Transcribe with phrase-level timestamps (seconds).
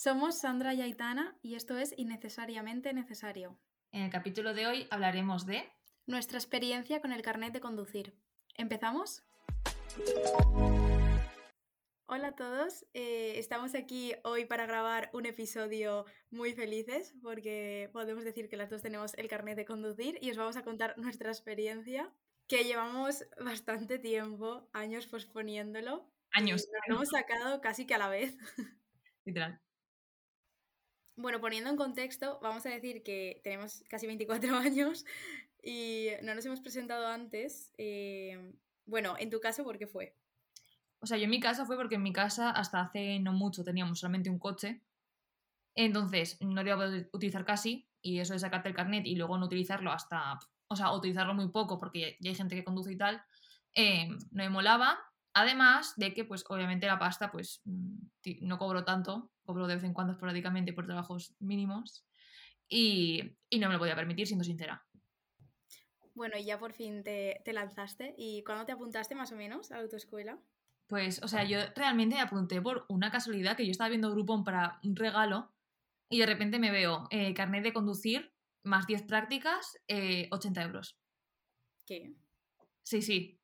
[0.00, 3.58] Somos Sandra y Aitana y esto es Innecesariamente Necesario.
[3.90, 5.68] En el capítulo de hoy hablaremos de
[6.06, 8.14] nuestra experiencia con el carnet de conducir.
[8.54, 9.24] ¿Empezamos?
[12.06, 18.22] Hola a todos, eh, estamos aquí hoy para grabar un episodio muy felices porque podemos
[18.22, 21.30] decir que las dos tenemos el carnet de conducir y os vamos a contar nuestra
[21.32, 22.08] experiencia
[22.46, 26.08] que llevamos bastante tiempo, años posponiéndolo.
[26.30, 26.68] Años.
[26.86, 28.36] lo hemos sacado casi que a la vez.
[29.24, 29.60] Literal.
[31.18, 35.04] Bueno, poniendo en contexto, vamos a decir que tenemos casi 24 años
[35.60, 37.72] y no nos hemos presentado antes.
[37.76, 38.54] Eh,
[38.86, 40.16] bueno, en tu caso, ¿por qué fue?
[41.00, 43.64] O sea, yo en mi casa fue porque en mi casa hasta hace no mucho
[43.64, 44.84] teníamos solamente un coche.
[45.74, 49.16] Entonces no lo iba a poder utilizar casi y eso de sacarte el carnet y
[49.16, 52.92] luego no utilizarlo hasta, o sea, utilizarlo muy poco porque ya hay gente que conduce
[52.92, 53.24] y tal,
[53.74, 54.96] eh, no me molaba.
[55.34, 57.96] Además de que, pues, obviamente la pasta, pues, mm,
[58.40, 62.04] no cobro tanto, cobro de vez en cuando esporádicamente por trabajos mínimos
[62.68, 64.84] y, no me lo podía permitir, siendo sincera.
[66.14, 68.14] Bueno, y ya por fin te, lanzaste.
[68.18, 70.38] ¿Y cuándo te apuntaste más o menos a la autoescuela?
[70.86, 74.42] Pues, o sea, yo realmente me apunté por una casualidad que yo estaba viendo Groupon
[74.42, 75.52] para un regalo
[76.08, 79.78] y de repente me veo eh, carnet de conducir más 10 prácticas,
[80.30, 80.98] 80 eh, euros.
[81.86, 82.14] ¿Qué?
[82.82, 83.38] Sí, sí.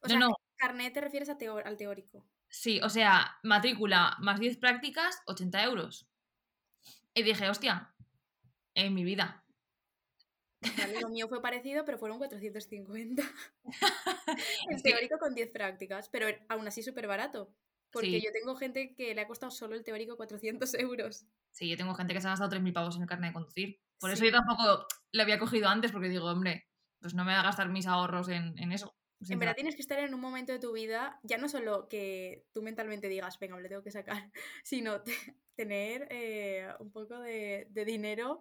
[0.00, 2.26] O sea, no, carnet te refieres al teórico.
[2.48, 6.08] Sí, o sea, matrícula más 10 prácticas, 80 euros.
[7.14, 7.94] Y dije, hostia,
[8.74, 9.44] en mi vida.
[11.00, 13.22] lo mío fue parecido, pero fueron 450.
[14.70, 17.54] el teórico con 10 prácticas, pero aún así súper barato.
[17.90, 21.24] Porque yo tengo gente que le ha costado solo el teórico 400 euros.
[21.52, 23.80] Sí, yo tengo gente que se ha gastado 3.000 pavos en el carnet de conducir.
[23.98, 26.68] Por eso yo tampoco le había cogido antes, porque digo, hombre,
[27.00, 28.97] pues no me voy a gastar mis ahorros en, en eso.
[29.28, 32.46] En verdad tienes que estar en un momento de tu vida, ya no solo que
[32.52, 34.30] tú mentalmente digas, venga, me lo tengo que sacar,
[34.64, 35.02] sino
[35.56, 38.38] tener eh, un poco de, dinero,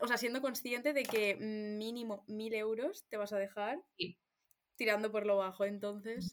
[0.00, 3.82] o sea, siendo consciente de que mínimo mil euros te vas a dejar
[4.76, 5.64] tirando por lo bajo.
[5.64, 6.32] Entonces,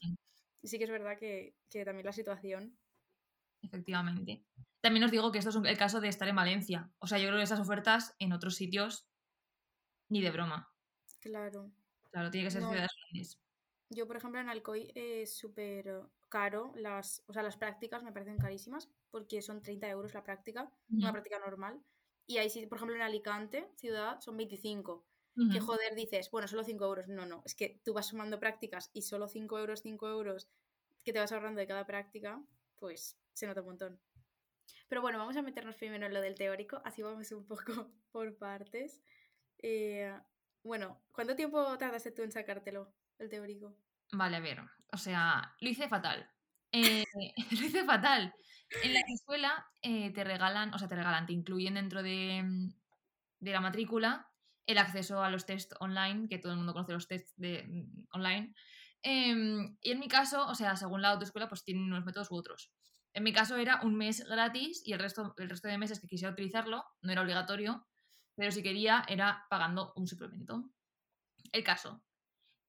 [0.62, 2.78] sí que es verdad que, también la situación.
[3.60, 4.44] Efectivamente.
[4.80, 6.90] También os digo que esto es el caso de estar en Valencia.
[6.98, 9.06] O sea, yo creo que esas ofertas en otros sitios
[10.08, 10.72] ni de broma.
[11.20, 11.70] Claro.
[12.10, 13.38] Claro, tiene que ser ciudades grandes.
[13.94, 16.72] Yo, por ejemplo, en Alcoy es súper caro.
[16.76, 21.12] Las, o sea, las prácticas me parecen carísimas porque son 30 euros la práctica, una
[21.12, 21.80] práctica normal.
[22.26, 25.04] Y ahí sí, por ejemplo, en Alicante, ciudad, son 25.
[25.50, 27.08] Que joder, dices, bueno, solo 5 euros.
[27.08, 30.48] No, no, es que tú vas sumando prácticas y solo 5 euros, 5 euros
[31.04, 32.42] que te vas ahorrando de cada práctica,
[32.78, 34.00] pues se nota un montón.
[34.88, 37.62] Pero bueno, vamos a meternos primero en lo del teórico, así vamos un poco
[38.12, 39.00] por partes.
[39.58, 40.14] Eh,
[40.62, 42.92] bueno, ¿cuánto tiempo tardaste tú en sacártelo?
[43.22, 43.76] El teórico.
[44.12, 44.60] Vale, a ver,
[44.92, 46.28] o sea, lo hice fatal.
[46.70, 47.04] Eh,
[47.50, 48.34] lo hice fatal.
[48.82, 52.72] En la escuela eh, te regalan, o sea, te regalan, te incluyen dentro de,
[53.40, 54.28] la matrícula
[54.66, 58.54] el acceso a los test online, que todo el mundo conoce los tests de, online.
[59.02, 62.36] Em, y en mi caso, o sea, según la autoescuela, pues tienen unos métodos u
[62.36, 62.72] otros.
[63.12, 66.06] En mi caso era un mes gratis y el resto, el resto de meses que
[66.06, 67.86] quisiera utilizarlo no era obligatorio,
[68.36, 70.70] pero si quería era pagando un suplemento.
[71.52, 72.02] El caso,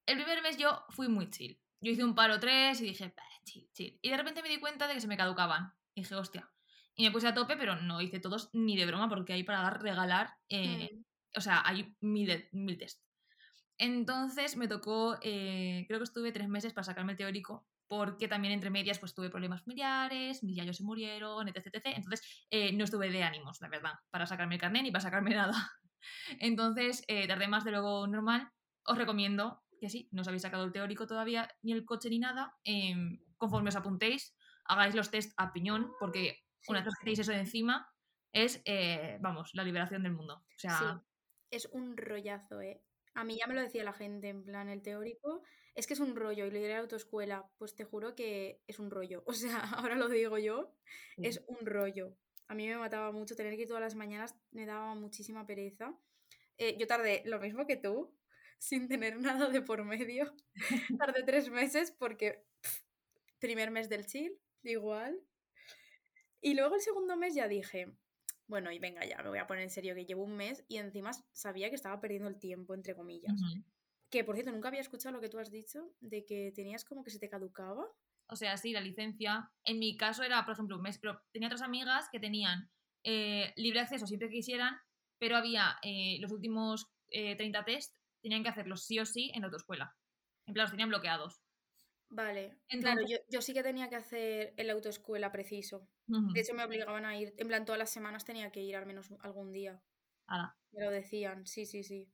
[0.06, 1.60] el primer mes yo fui muy chill.
[1.82, 4.00] Yo hice un paro tres y dije, chill, chill.
[4.02, 5.74] Y de repente me di cuenta de que se me caducaban.
[5.94, 6.50] Y dije, hostia.
[6.96, 9.62] Y me puse a tope, pero no hice todos ni de broma, porque hay para
[9.62, 10.36] dar, regalar.
[10.50, 11.04] Eh, mm.
[11.38, 13.02] O sea, hay mil, mil test.
[13.78, 18.54] Entonces me tocó, eh, creo que estuve tres meses para sacarme el teórico, porque también
[18.54, 21.82] entre medias pues tuve problemas familiares, mis yayos se murieron, etc, etc.
[21.86, 25.32] Entonces eh, no estuve de ánimos, la verdad, para sacarme el carnet ni para sacarme
[25.36, 25.72] nada.
[26.40, 28.52] Entonces tardé más de lo normal.
[28.86, 32.18] Os recomiendo que sí, no os habéis sacado el teórico todavía, ni el coche ni
[32.18, 34.32] nada, em, conforme os apuntéis,
[34.64, 37.92] hagáis los test a piñón, porque una vez que tenéis eso de encima,
[38.32, 40.36] es, eh, vamos, la liberación del mundo.
[40.56, 41.04] O sea,
[41.52, 42.82] Es un rollazo, ¿eh?
[43.14, 45.44] A mí ya me lo decía la gente, en plan, el teórico,
[45.76, 48.64] es que es un rollo, y lo diré a la autoescuela, pues te juro que
[48.68, 49.24] es un rollo.
[49.28, 50.74] O sea, ahora lo digo yo,
[51.18, 52.16] es un rollo.
[52.48, 55.94] A mí me mataba mucho tener que ir todas las mañanas, me daba muchísima pereza.
[56.58, 58.16] Eh, yo tardé lo mismo que tú,
[58.64, 60.34] sin tener nada de por medio.
[61.00, 62.46] Tardé tres meses porque
[63.40, 65.20] primer mes del chill, igual.
[66.40, 67.94] Y luego el segundo mes ya dije,
[68.48, 70.78] bueno, y venga ya, me voy a poner en serio que llevo un mes y
[70.78, 73.34] encima sabía que estaba perdiendo el tiempo, entre comillas.
[74.10, 77.04] Que por cierto, nunca había escuchado lo que tú has dicho, de que tenías como
[77.04, 77.86] que se te caducaba.
[78.28, 79.52] O sea, sí, la licencia.
[79.66, 82.70] En mi caso era, por ejemplo, un mes, pero tenía otras amigas que tenían
[83.04, 84.78] eh, libre acceso siempre que quisieran,
[85.20, 87.94] pero había eh, los últimos 30 eh, test
[88.24, 89.96] tenían que hacerlos sí o sí en la autoescuela.
[90.48, 91.44] En plan, los tenían bloqueados.
[92.10, 95.88] Vale, claro, yo, yo sí que tenía que hacer el autoescuela preciso.
[96.08, 98.86] De hecho, me obligaban a ir, en plan, todas las semanas tenía que ir al
[98.86, 99.82] menos algún día.
[100.28, 102.12] ala, Me lo decían, sí, sí, sí.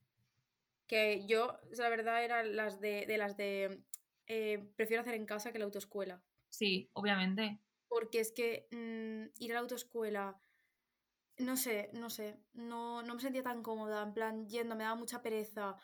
[0.87, 3.83] Que yo, la verdad, eran las de, de las de
[4.27, 6.23] eh, prefiero hacer en casa que la autoescuela.
[6.49, 7.59] sí, obviamente.
[7.87, 10.39] Porque es que mm, ir a la autoescuela,
[11.37, 14.95] no sé, no sé, no, no me sentía tan cómoda, en plan, yendo, me daba
[14.95, 15.77] mucha pereza.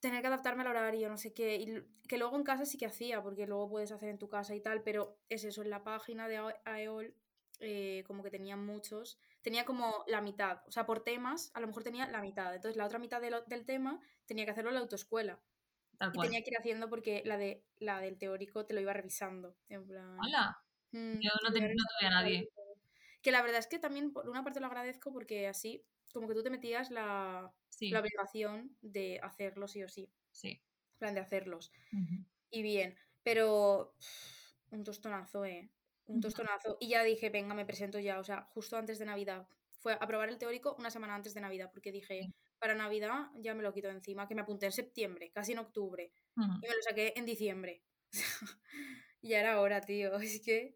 [0.00, 1.56] Tener que adaptarme al horario, no sé qué.
[1.56, 4.54] Y que luego en casa sí que hacía, porque luego puedes hacer en tu casa
[4.54, 7.14] y tal, pero es eso, en la página de AEOL,
[7.60, 9.18] eh, como que tenían muchos.
[9.42, 12.54] Tenía como la mitad, o sea, por temas, a lo mejor tenía la mitad.
[12.54, 15.40] Entonces, la otra mitad de lo- del tema tenía que hacerlo en la autoescuela.
[15.98, 16.28] Tal Y cual.
[16.28, 19.56] tenía que ir haciendo porque la, de, la del teórico te lo iba revisando.
[19.68, 20.18] En plan.
[20.18, 20.58] Hola,
[20.92, 22.48] mm, yo no, te no tuve a nadie.
[23.22, 26.34] Que la verdad es que también, por una parte lo agradezco porque así, como que
[26.34, 30.12] tú te metías la, la obligación de hacerlo sí o sí.
[30.30, 30.48] sí.
[30.48, 31.72] En plan de hacerlos.
[32.50, 35.70] Y bien, pero pff, un tostonazo, ¿eh?
[36.06, 36.76] Un tostonazo.
[36.80, 38.18] Y ya dije, venga, me presento ya.
[38.18, 39.48] O sea, justo antes de Navidad.
[39.78, 43.28] Fue a probar el teórico una semana antes de Navidad, porque dije, sí, para Navidad
[43.36, 46.12] ya me lo quito de encima, que me apunté en septiembre, casi en octubre.
[46.36, 47.82] Y me lo saqué en diciembre.
[49.22, 50.12] ya era hora, tío.
[50.20, 50.74] Es que.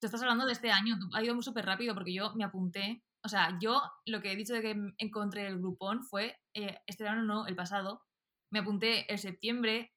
[0.00, 3.02] Tú estás hablando de este año, ha ido muy súper rápido porque yo me apunté.
[3.24, 7.04] O sea, yo lo que he dicho de que encontré el grupón fue eh, este
[7.04, 8.02] verano, no, el pasado.
[8.50, 9.92] Me apunté en septiembre.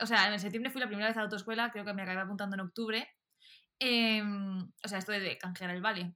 [0.00, 2.20] O sea, en septiembre fui la primera vez a la autoescuela, creo que me acabé
[2.20, 3.08] apuntando en octubre.
[3.78, 6.14] Em, o sea, esto de, canjear el vale.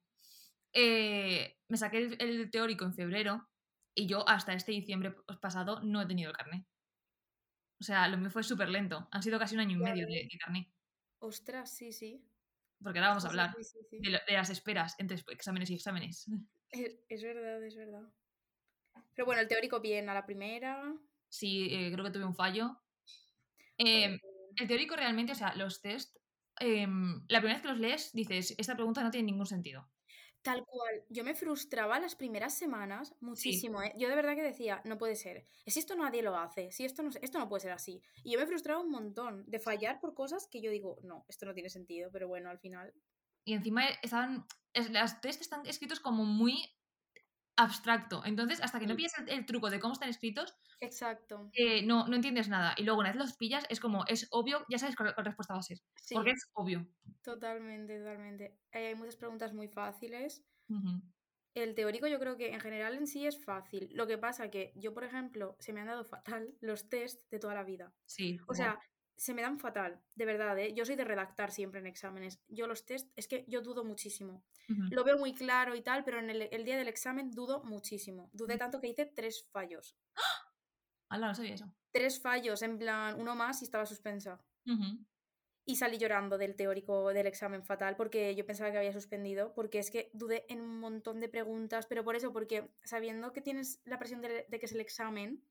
[0.72, 3.48] Eh, me saqué el, el teórico en febrero
[3.94, 6.66] y yo hasta este diciembre pasado no he tenido el carnet.
[7.80, 9.08] O sea, lo mío fue súper lento.
[9.10, 10.68] Han sido casi un año y medio de, de carnet.
[11.18, 12.22] Ostras, sí, sí.
[12.86, 13.98] Porque ahora vamos a hablar sí, sí, sí.
[13.98, 16.26] de, lo- de las esperas entre exámenes y exámenes.
[16.70, 18.02] Es, es verdad, es verdad.
[19.14, 20.94] Pero bueno, el teórico bien, a la primera.
[21.28, 22.76] Sí, eh, creo que tuve un fallo.
[23.78, 24.18] Em,
[24.56, 26.16] el teórico realmente, o sea, los test,
[26.60, 29.88] em, la primera vez que los lees dices, esta pregunta no tiene ningún sentido.
[30.46, 31.04] Tal cual.
[31.08, 33.92] Yo me frustraba las primeras semanas Sí, muchísimo, ¿eh?
[33.98, 35.44] Yo de verdad que decía, no puede ser.
[35.66, 38.00] Si esto nadie lo hace, si esto no, esto no puede ser así.
[38.22, 41.46] Y yo me frustraba un montón de fallar por cosas que yo digo, no, esto
[41.46, 42.94] no tiene sentido, pero bueno, al final.
[43.44, 46.75] y encima estaban, es, las test están escritos como muy
[47.56, 48.22] abstracto.
[48.24, 48.96] Entonces, hasta que no Sí.
[48.96, 51.52] pillas el, el truco de cómo están escritos, Exacto.
[51.52, 52.74] eh, no, no entiendes nada.
[52.78, 55.54] Y luego una vez los pillas, es como, es obvio, ya sabes cuál, cuál respuesta
[55.54, 55.78] va a ser.
[56.12, 56.88] Porque Sí, es obvio.
[57.22, 58.60] totalmente, totalmente.
[58.72, 60.44] Eh, hay muchas preguntas muy fáciles.
[61.54, 63.88] El teórico yo creo que en general en sí es fácil.
[63.92, 67.38] Lo que pasa que yo, por ejemplo, se me han dado fatal los test de
[67.38, 67.94] toda la vida.
[68.06, 68.78] Sí, O sea,
[69.16, 70.74] se me dan fatal, de verdad, ¿eh?
[70.74, 72.40] Yo soy de redactar siempre en exámenes.
[72.48, 74.44] Yo los test, es que yo dudo muchísimo.
[74.90, 78.30] Lo veo muy claro y tal, pero en el, el día del examen dudo muchísimo.
[78.32, 79.96] Dudé tanto que hice tres fallos.
[81.08, 81.72] Ala, no sabía eso.
[81.92, 84.44] Tres fallos, en plan, uno más y estaba suspensa.
[85.68, 89.80] Y salí llorando del teórico del examen fatal porque yo pensaba que había suspendido, porque
[89.80, 93.80] es que dudé en un montón de preguntas, pero por eso, porque sabiendo que tienes
[93.84, 95.44] la presión de, de que es el examen,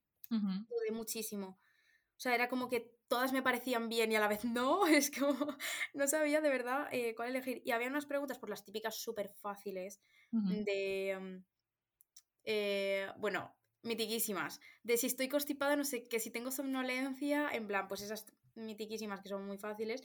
[0.70, 1.60] dudé muchísimo.
[2.18, 5.12] O sea, era como que todas me parecían bien y a la vez no, es
[5.12, 5.58] como,
[5.94, 7.62] no sabía de verdad eh, cuál elegir.
[7.66, 10.00] Y había unas preguntas por las típicas súper fáciles
[10.44, 11.46] de, mm,
[12.44, 17.88] eh, bueno, mitiquísimas, de si estoy constipada, no sé, que si tengo somnolencia, en plan,
[17.88, 18.26] pues esas
[18.56, 20.04] mitiquísimas que son muy fáciles,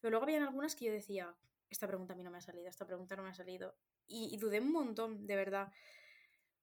[0.00, 1.36] pero luego habían algunas que yo decía,
[1.68, 4.34] esta pregunta a mí no me ha salido, esta pregunta no me ha salido, y,
[4.34, 5.72] y dudé un montón, de verdad.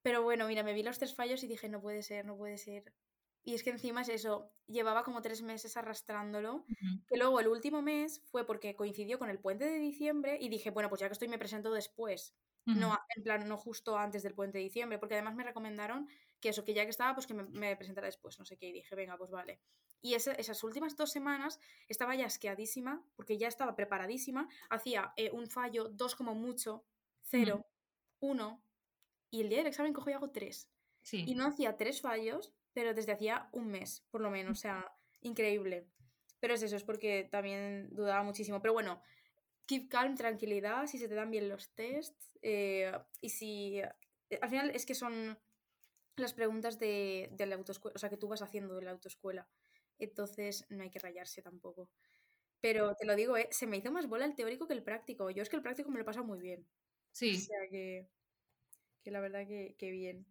[0.02, 2.58] Pero bueno, mira, me vi los tres fallos y dije, no puede ser, no puede
[2.58, 2.94] ser.
[3.48, 6.66] Y es que encima es eso, llevaba como tres meses arrastrándolo,
[7.08, 10.70] que luego el último mes fue porque coincidió con el puente de diciembre y dije,
[10.70, 12.36] bueno, pues ya que estoy me presento después.
[12.66, 16.10] No, en plan, no justo antes del puente de diciembre, porque además me recomendaron
[16.42, 18.68] que eso, que ya que estaba, pues que me, me presentara después, no sé qué,
[18.68, 19.62] y dije, venga, pues vale.
[20.02, 25.48] Y esas últimas dos semanas estaba ya asqueadísima, porque ya estaba preparadísima, hacía eh, un
[25.48, 26.86] fallo, dos como mucho,
[27.22, 27.66] cero,
[28.20, 28.62] uno,
[29.32, 30.70] y el día del examen cojo y hago tres.
[31.02, 31.36] Y Sí.
[31.36, 34.86] no hacía tres fallos, pero desde hacía un mes, por lo menos, o sea,
[35.22, 35.88] increíble.
[36.40, 38.62] Pero es eso, es porque también dudaba muchísimo.
[38.62, 39.02] Pero bueno,
[39.68, 42.38] keep calm, tranquilidad, si se te dan bien los tests.
[42.44, 42.92] eh,
[43.22, 43.80] y si.
[43.80, 45.40] eh, Al final es que son
[46.18, 49.50] las preguntas de, de la autoescuela, o sea, que tú vas haciendo de la autoescuela.
[50.00, 51.90] Entonces no hay que rayarse tampoco.
[52.62, 53.50] Pero te lo digo, ¿eh?
[53.52, 55.30] se me hizo más bola el teórico que el práctico.
[55.32, 56.68] Yo es que el práctico me lo he pasado muy bien.
[56.68, 56.68] O
[57.14, 57.38] Sí.
[57.40, 58.10] sea que,
[59.04, 60.28] que la verdad que, que bien.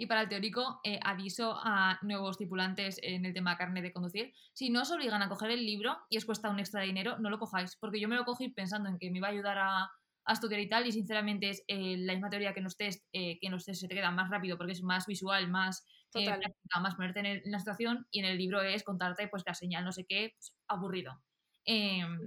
[0.00, 4.32] Y para el teórico, eh, aviso a nuevos tripulantes en el tema carne de conducir.
[4.54, 7.28] Si no os obligan a coger el libro y os cuesta un extra dinero, no
[7.30, 7.76] lo cojáis.
[7.76, 9.90] Porque yo me lo cogí pensando en que me iba a ayudar a,
[10.24, 10.86] a estudiar y tal.
[10.86, 13.64] Y sinceramente es eh, la misma teoría que en los test, eh, que en los
[13.64, 16.38] test se te queda más rápido porque es más visual, más Total.
[16.38, 18.06] práctica, más ponerte en, el- en la situación.
[18.12, 21.20] Y en el libro es contarte pues la señal, no sé qué, pues, aburrido.
[21.64, 22.18] Em,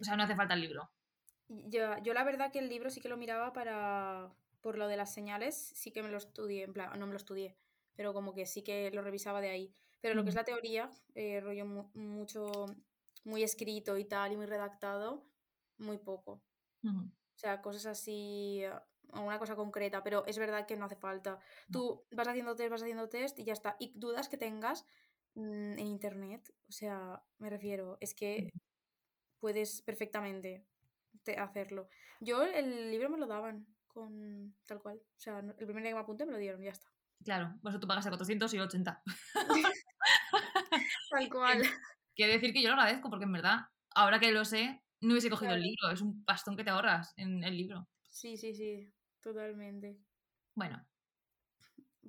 [0.00, 0.88] o sea, no hace falta el libro.
[1.48, 4.96] Yo, yo la verdad que el libro sí que lo miraba para, por lo de
[4.96, 7.56] las señales, sí que me lo estudié, en plan, no me lo estudié,
[7.94, 9.74] pero como que sí que lo revisaba de ahí.
[10.00, 12.66] Pero lo que es la teoría, eh, rollo mucho,
[13.24, 15.24] muy escrito y tal, y muy redactado,
[15.78, 16.42] muy poco.
[16.84, 18.62] O sea, cosas así,
[19.12, 21.38] una cosa concreta, pero es verdad que no hace falta.
[21.70, 23.76] Tú vas haciendo test, vas haciendo test y ya está.
[23.78, 24.86] Y dudas que tengas
[25.34, 28.50] mm, en internet, o sea, me refiero, es que
[29.40, 30.64] puedes perfectamente
[31.36, 31.88] hacerlo.
[32.20, 34.98] Yo el libro me lo daban con tal cual.
[34.98, 36.88] O sea, el primer día que me apunté me lo dieron y ya está.
[37.24, 39.02] Claro, por eso tú pagas a 480.
[41.10, 41.62] tal cual.
[42.14, 43.60] Quiero decir que yo lo agradezco porque en verdad,
[43.94, 45.90] ahora que lo sé, no hubiese cogido el libro.
[45.90, 47.88] Es un bastón que te ahorras en el libro.
[48.08, 49.98] Sí, sí, sí, totalmente.
[50.54, 50.84] Bueno.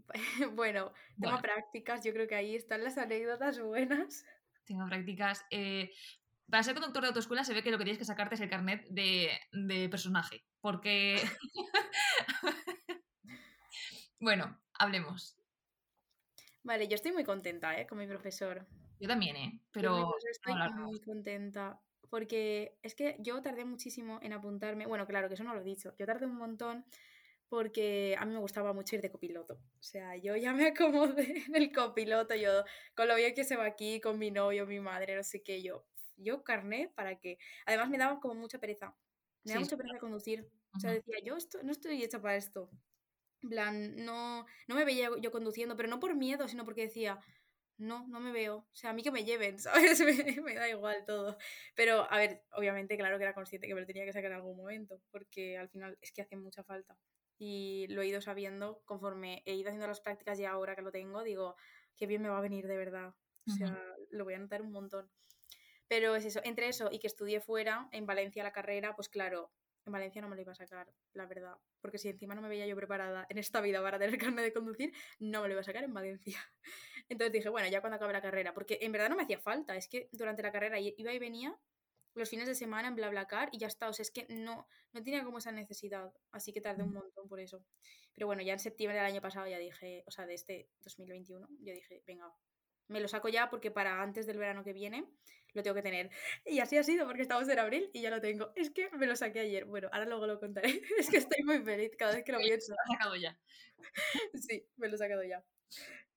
[0.54, 4.26] bueno, tengo prácticas, yo creo que ahí están las anécdotas buenas.
[4.66, 5.46] Tengo prácticas.
[5.52, 5.92] Eh,
[6.50, 8.50] para ser conductor de autoescuela se ve que lo que tienes que sacarte es el
[8.50, 10.44] carnet de, de personaje.
[10.62, 11.18] Porque.
[14.20, 15.38] bueno, hablemos.
[16.64, 17.88] Vale, yo estoy muy contenta, ¿eh?
[17.88, 18.68] Con mi profesor.
[19.00, 19.62] Yo también, ¿eh?
[19.72, 20.16] Pero.
[20.32, 21.80] estoy muy contenta.
[22.10, 24.88] Porque es que yo tardé muchísimo en apuntarme.
[24.88, 25.94] Bueno, claro, que eso no lo he dicho.
[25.98, 26.86] Yo tardé un montón
[27.50, 29.56] porque a mí me gustaba mucho ir de copiloto.
[29.56, 32.64] O sea, yo ya me acomodé en el copiloto, yo
[32.96, 35.62] con lo bien que se va aquí, con mi novio, mi madre, no sé qué,
[35.62, 35.86] yo,
[36.20, 37.38] yo carné para que...
[37.66, 38.96] Además me daba como mucha pereza.
[39.44, 40.50] Me daba mucha pereza conducir.
[40.76, 42.70] O sea, decía, yo esto, no estoy hecha para esto.
[43.42, 47.20] En plan, no, no me veía yo conduciendo, pero no por miedo, sino porque decía,
[47.80, 48.58] no, no me veo.
[48.58, 49.58] O sea, a mí que me lleven,
[49.98, 50.00] ¿sabes?
[50.44, 51.38] me, da igual todo.
[51.76, 54.38] Pero, a ver, obviamente, claro que era consciente que me lo tenía que sacar en
[54.38, 56.98] algún momento, porque al final es que hace mucha falta.
[57.38, 60.92] Y lo he ido sabiendo conforme he ido haciendo las prácticas y ahora que lo
[60.92, 61.56] tengo, digo,
[61.96, 63.16] qué bien me va a venir de verdad.
[63.48, 65.10] O sea, lo voy a notar un montón.
[65.90, 69.52] Pero es eso, entre eso y que estudié fuera, en Valencia la carrera, pues claro,
[69.86, 71.58] en Valencia no me lo iba a sacar, la verdad.
[71.82, 74.54] Porque si encima no me veía yo preparada en esta vida para tener carne de
[74.54, 76.40] conducir, no me lo iba a sacar en Valencia.
[77.10, 79.76] Entonces dije, bueno, ya cuando acabe la carrera, porque en verdad no me hacía falta,
[79.76, 81.60] es que durante la carrera iba y venía
[82.14, 85.04] los fines de semana en BlaBlaCar y ya está, o sea, es que no, no
[85.04, 87.64] tenía como esa necesidad, así que tardé un montón por eso.
[88.14, 91.48] Pero bueno, ya en septiembre del año pasado ya dije, o sea, de este 2021,
[91.62, 92.32] yo dije, venga,
[92.88, 95.08] me lo saco ya porque para antes del verano que viene
[95.54, 96.10] lo tengo que tener.
[96.46, 98.52] Y así ha sido porque estamos en abril y ya lo tengo.
[98.56, 99.66] Es que me lo saqué ayer.
[99.66, 100.70] Bueno, ahora luego lo contaré.
[100.98, 102.74] Es que estoy muy feliz cada vez que lo pienso.
[102.74, 103.38] Lo he sacado ya.
[104.50, 105.44] Sí, me lo he sacado ya.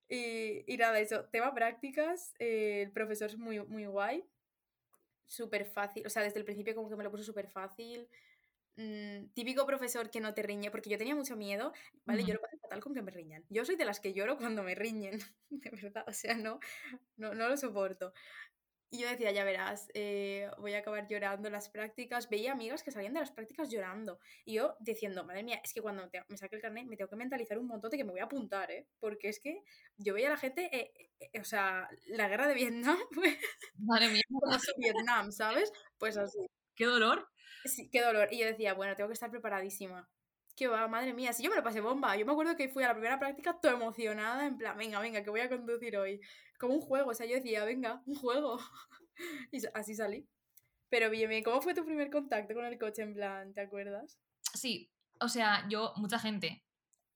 [0.09, 4.25] Y, y nada, eso, tema prácticas, eh, el profesor es muy, muy guay,
[5.27, 8.09] súper fácil, o sea, desde el principio como que me lo puso súper fácil,
[8.77, 11.73] Mm, típico profesor que no te riñe, porque yo tenía mucho miedo,
[12.07, 12.25] ¿vale?
[12.25, 13.45] Yo lo pasé fatal con que me riñan.
[13.51, 15.19] Yo soy de las que lloro cuando me riñen,
[15.51, 16.59] de verdad, o sea, no,
[17.17, 18.15] no, no lo soporto.
[18.95, 22.29] Y yo decía, ya verás, eh, voy a acabar llorando las prácticas.
[22.29, 24.19] Veía amigas que salían de las prácticas llorando.
[24.45, 27.17] Y yo diciendo, madre mía, es que cuando me saque el carnet me tengo que
[27.17, 28.87] mentalizar un montón de que me voy a apuntar, ¿eh?
[29.01, 29.63] Porque es que
[29.97, 33.39] yo veía a la gente, eh, eh, o sea, la guerra de Vietnam, pues,
[33.79, 34.23] madre mía.
[34.29, 35.73] como su Vietnam, ¿sabes?
[35.97, 36.47] Pues así.
[36.75, 37.27] Qué dolor.
[37.65, 38.29] Sí, qué dolor.
[38.31, 40.07] Y yo decía, bueno, tengo que estar preparadísima.
[40.55, 42.17] Qué va, madre mía, si yo me lo pasé bomba.
[42.17, 45.23] Yo me acuerdo que fui a la primera práctica toda emocionada, en plan, venga, venga,
[45.23, 46.21] que voy a conducir hoy.
[46.59, 48.59] Como un juego, o sea, yo decía, venga, un juego.
[49.53, 50.29] y así salí.
[50.91, 54.19] Pero bien, ¿cómo fue tu primer contacto con el coche, en plan, ¿te acuerdas?
[54.55, 54.91] Sí,
[55.21, 56.63] o sea, yo, mucha gente,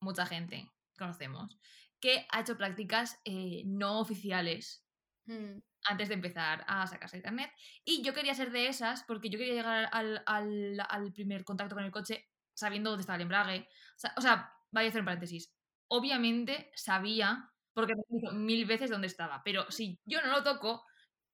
[0.00, 1.58] mucha gente conocemos,
[2.00, 4.82] que ha hecho prácticas eh, no oficiales.
[5.26, 7.50] Mm antes de empezar a sacarse el carnet.
[7.84, 11.90] Y yo quería ser de esas porque yo quería llegar al, primer contacto con el
[11.90, 13.68] coche sabiendo dónde estaba el embrague.
[14.16, 15.54] O sea, vaya a hacer un paréntesis.
[15.88, 20.84] Obviamente sabía, porque me dicho mil veces dónde estaba, pero si yo no lo toco,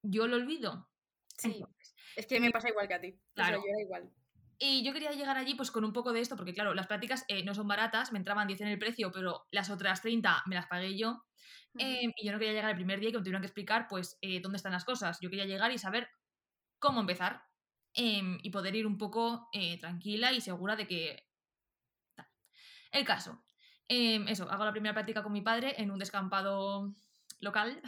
[0.02, 0.90] yo lo olvido.
[1.38, 1.64] Sí,
[2.16, 3.18] es que me pasa igual que a ti.
[3.34, 3.58] Claro.
[3.58, 4.10] yo era igual.
[4.58, 7.24] Y yo quería llegar allí pues con un poco de esto, porque claro, las prácticas
[7.28, 10.54] eh, no son baratas, me entraban 10 en el precio, pero las otras 30 me
[10.54, 11.24] las pagué yo.
[11.78, 13.86] Em, y yo no quería llegar el primer día y que me tuvieran que explicar
[13.88, 15.18] pues eh, dónde están las cosas.
[15.20, 16.08] Yo quería llegar y saber
[16.78, 17.42] cómo empezar
[17.94, 21.28] em, y poder ir un poco eh, tranquila y segura de que...
[22.90, 23.42] El caso.
[23.88, 26.94] Em, eso, hago la primera práctica con mi padre en un descampado
[27.40, 27.80] local.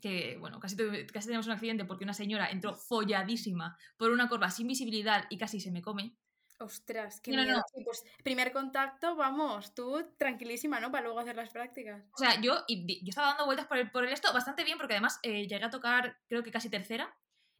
[0.00, 0.76] que, bueno, casi,
[1.12, 5.38] casi tenemos un accidente porque una señora entró folladísima por una curva sin visibilidad y
[5.38, 6.16] casi se me come.
[6.58, 7.62] Ostras, qué miedo.
[7.84, 10.90] pues primer contacto, vamos, tú tranquilísima, ¿no?
[10.90, 12.02] Para luego hacer las prácticas.
[12.14, 14.94] O sea, yo, yo estaba dando vueltas por el, por el esto bastante bien, porque
[14.94, 17.14] además eh, llegué a tocar, creo que casi tercera,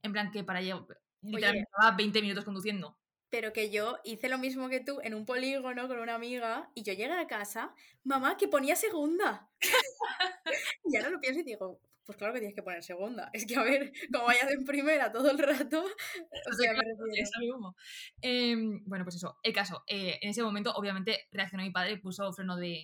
[0.07, 0.87] en plan que para llevar,
[1.23, 2.99] literalmente estaba 20 minutos conduciendo.
[3.29, 6.83] Pero que yo hice lo mismo que tú en un polígono con una amiga y
[6.85, 9.51] yo llegué a casa, mamá, que ponía segunda.
[10.85, 13.29] y ahora lo pienso y digo, pues claro que tienes que poner segunda.
[13.33, 15.85] Es que, a ver, como vayas en primera todo el rato,
[16.51, 17.75] o sea, me refiero.
[18.23, 19.83] Em, bueno, pues eso, el caso.
[19.89, 22.81] eh, en ese momento, obviamente, reaccionó mi padre, puso freno de.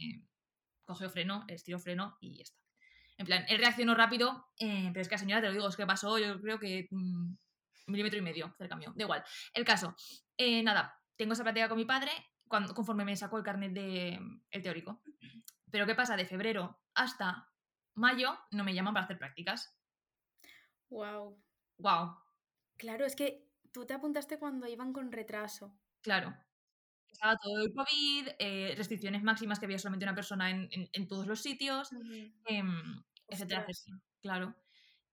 [0.84, 2.61] cogió freno, estiró freno y ya está.
[3.18, 5.76] En plan, él reaccionó rápido, eh, pero es que la señora, te lo digo, es
[5.76, 6.88] que pasó, yo creo que.
[6.90, 7.34] mm,
[7.88, 8.92] milímetro y medio del cambio.
[8.96, 9.24] Da igual.
[9.52, 9.94] El caso.
[10.36, 12.10] eh, nada, tengo esa práctica con mi padre
[12.48, 14.18] cuando, conforme me sacó el carnet de
[14.50, 15.02] el teórico.
[15.70, 16.16] Pero ¿qué pasa?
[16.16, 17.48] De febrero hasta
[17.94, 19.76] mayo no me llaman para hacer prácticas.
[20.90, 21.42] Wow.
[21.78, 22.16] Wow,
[22.76, 25.76] Claro, es que tú te apuntaste cuando iban con retraso.
[26.02, 26.34] claro.
[27.12, 31.08] Estaba todo el COVID, eh, restricciones máximas que había solamente una persona en, en- en
[31.08, 31.90] todos los sitios,
[32.46, 33.98] em, etcétera, etcétera.
[34.22, 34.54] Claro.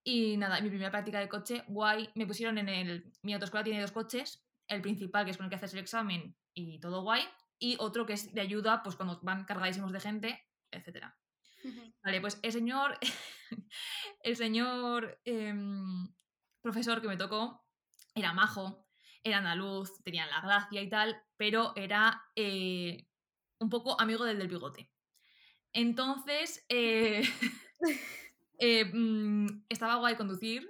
[0.03, 2.09] Y nada, mi primera práctica de coche, guay.
[2.15, 3.13] Me pusieron en el.
[3.21, 4.45] Mi autoescuela tiene dos coches.
[4.67, 7.23] El principal, que es con el que haces el examen y todo guay.
[7.59, 10.41] Y otro que es de ayuda, pues cuando van cargadísimos de gente,
[10.71, 11.17] etcétera.
[12.03, 12.97] Vale, pues el señor.
[14.23, 16.07] el señor em,
[16.61, 17.65] profesor que me tocó
[18.15, 18.88] era majo,
[19.23, 23.07] era andaluz, tenía la gracia y tal, pero era eh,
[23.59, 24.91] un poco amigo del del bigote.
[25.73, 27.21] Entonces, eh,
[28.59, 30.69] eh, mm, estaba guay conducir,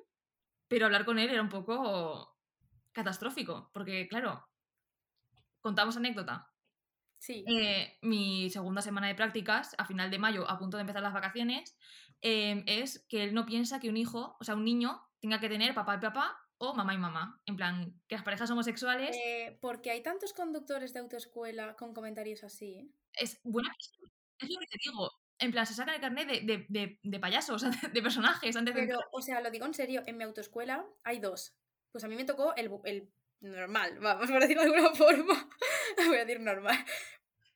[0.68, 2.38] pero hablar con él era un poco
[2.92, 4.46] catastrófico, porque claro,
[5.62, 6.52] contamos anécdota.
[7.20, 7.44] Sí.
[7.48, 11.14] Eh, mi segunda semana de prácticas, a final de mayo, a punto de empezar las
[11.14, 11.78] vacaciones,
[12.22, 15.50] eh, es que él no piensa que un hijo, o sea, un niño, tenga que
[15.50, 17.42] tener papá y papá o mamá y mamá.
[17.46, 22.44] En plan, que las parejas homosexuales Eh, porque hay tantos conductores de autoescuela con comentarios
[22.44, 22.76] así.
[22.76, 22.90] ¿eh?
[23.14, 23.74] es buena.
[24.40, 25.10] Es lo que te digo.
[25.40, 27.62] En plan, se sacan el carnet de, de, de, de payasos,
[27.94, 31.56] de personajes antes Pero, o sea, lo digo en serio, en mi autoescuela hay dos.
[31.92, 33.10] Pues a mí me tocó el, el
[33.42, 35.50] normal, vamos por decirlo de alguna forma.
[36.08, 36.78] Voy a decir normal.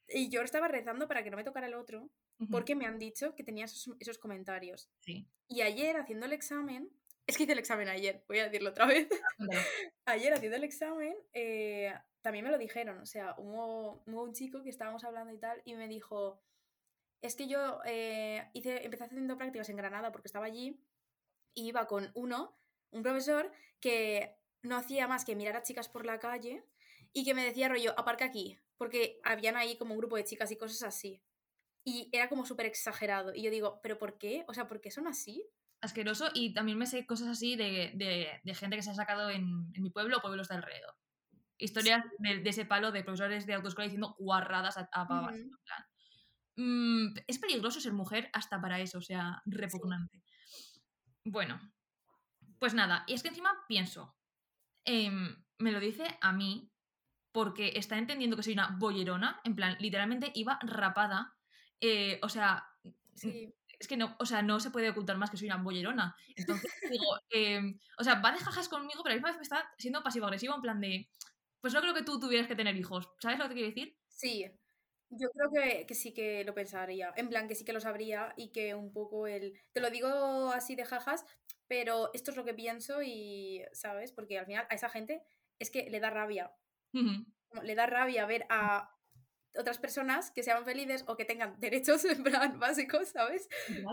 [0.08, 3.00] Y yo estaba rezando para que no me tocara el otro, Ujú, porque me han
[3.00, 4.90] dicho que tenía esos, esos comentarios.
[5.02, 5.28] Sí.
[5.48, 6.90] Y ayer, haciendo el examen,
[7.26, 9.08] es que hice el examen ayer, voy a decirlo otra vez.
[9.08, 9.62] Cuéntalo.
[10.06, 13.00] Ayer, haciendo el examen, eh, también me lo dijeron.
[13.00, 16.42] O sea, hubo, hubo un chico que estábamos hablando y tal, y me dijo:
[17.22, 20.84] Es que yo eh, hice, empecé haciendo prácticas en Granada porque estaba allí,
[21.54, 22.58] y iba con uno,
[22.92, 26.64] un profesor, que no hacía más que mirar a chicas por la calle
[27.14, 30.52] y que me decía rollo, aparca aquí, porque habían ahí como un grupo de chicas
[30.52, 31.22] y cosas así.
[31.86, 33.34] Y era como súper exagerado.
[33.36, 34.46] Y yo digo, ¿pero por qué?
[34.48, 35.46] O sea, ¿por qué son así?
[35.84, 36.30] Asqueroso.
[36.34, 39.70] Y también me sé cosas así de, de, de gente que se ha sacado en,
[39.74, 40.96] en mi pueblo o pueblos de alrededor.
[41.58, 45.36] Historias de, de ese palo de profesores de autoescuela diciendo guarradas a, a pavas.
[45.36, 45.86] En plan.
[46.56, 50.24] Mm, es peligroso ser mujer hasta para eso, o sea, repugnante.
[51.26, 51.60] Bueno,
[52.60, 54.16] pues nada, y es que encima pienso,
[54.86, 56.70] em, me lo dice a mí
[57.32, 61.36] porque está entendiendo que soy una bollerona, en plan, literalmente iba rapada,
[61.82, 62.68] eh, o sea,
[63.16, 63.54] Sí.
[63.84, 66.16] Es que no, o sea, no se puede ocultar más que soy una bollerona.
[66.36, 69.44] Entonces digo, em, o sea, va de jajas conmigo, pero a la misma vez me
[69.44, 71.10] está siendo pasivo-agresivo en plan de,
[71.62, 73.98] pues no creo que tú tuvieras que tener hijos, ¿sabes lo que te quiero decir?
[74.08, 74.46] Sí,
[75.10, 77.14] yo creo que, que sí que lo pensaría.
[77.16, 79.54] En plan, que sí que lo sabría y que un poco el.
[79.74, 81.26] Te lo digo así de jajas,
[81.68, 84.12] pero esto es lo que pienso y, ¿sabes?
[84.12, 85.22] Porque al final a esa gente
[85.60, 86.52] es que le da rabia.
[87.64, 88.96] Le da rabia ver a
[89.58, 93.48] otras personas que sean felices o que tengan derechos en plan básicos, ¿sabes?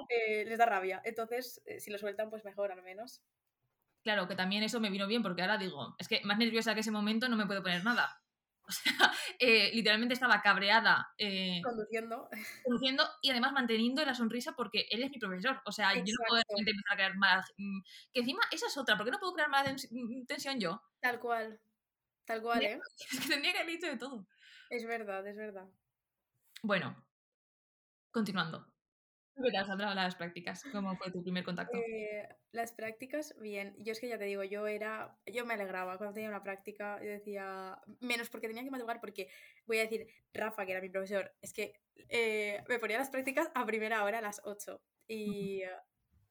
[0.09, 1.01] Eh, les da rabia.
[1.05, 3.23] Entonces, eh, si lo sueltan, pues mejor al menos.
[4.03, 6.81] Claro, que también eso me vino bien porque ahora digo, es que más nerviosa que
[6.81, 8.16] ese momento no me puedo poner nada.
[8.70, 12.29] O sea, eh, literalmente estaba cabreada eh, Conduciendo.
[12.62, 15.61] conduciendo y además manteniendo la sonrisa porque él es mi profesor.
[15.66, 16.55] O sea, yo no puedo Exacto.
[16.57, 17.44] empezar a crear mala...
[17.57, 17.81] mm,
[18.12, 20.81] Que encima esa es otra, ¿por qué no puedo crear tens- mm, tensión yo?
[21.01, 21.61] Tal cual.
[22.25, 22.79] Tal cual, ¿eh?
[23.12, 24.29] Es que tendría que haber dicho de todo.
[24.70, 25.68] Es verdad, es verdad.
[26.62, 26.96] Bueno,
[28.12, 28.66] continuando.
[29.42, 30.62] ¿Qué tal, Sandra, las prácticas?
[30.70, 31.76] ¿Cómo fue tu primer contacto?
[31.76, 33.74] Eh, las prácticas, bien.
[33.78, 35.18] Yo es que ya te digo, yo era.
[35.26, 37.02] Yo me alegraba cuando tenía una práctica.
[37.02, 37.80] Yo decía.
[38.00, 39.28] Menos porque tenía que madrugar, porque
[39.66, 43.50] voy a decir, Rafa, que era mi profesor, es que eh, me ponía las prácticas
[43.54, 44.80] a primera hora a las 8.
[45.09, 45.62] Y,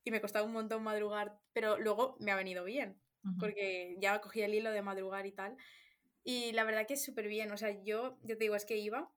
[0.06, 3.02] y me costaba un montón madrugar, pero luego me ha venido bien,
[3.38, 5.58] porque ya cogí el hilo de madrugar y tal.
[6.24, 7.52] Y la verdad que es súper bien.
[7.52, 9.12] O sea, yo, yo te digo, es que iba,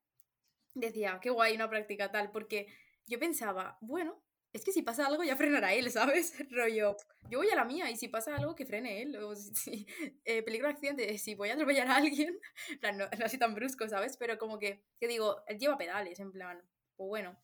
[0.74, 2.66] decía, qué guay una práctica tal, porque
[3.06, 6.34] yo pensaba, bueno, es que si pasa algo ya frenará él, ¿sabes?
[6.50, 6.96] Rollo,
[7.30, 9.16] yo voy a la mía y si pasa algo que frene él.
[9.16, 9.86] O si, si-
[10.24, 12.38] eh, peligro de accidente, si voy a atropellar a alguien,
[12.70, 14.16] en plan, no, no así tan brusco, ¿sabes?
[14.18, 16.62] Pero como que, que digo, él lleva pedales, en plan,
[16.96, 17.38] pues bueno.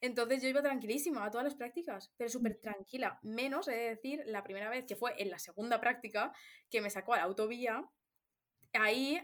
[0.00, 3.18] Entonces yo iba tranquilísima a todas las prácticas, pero súper tranquila.
[3.22, 6.32] Menos, he de decir, la primera vez que fue en la segunda práctica
[6.70, 7.88] que me sacó a la autovía.
[8.74, 9.20] Ahí,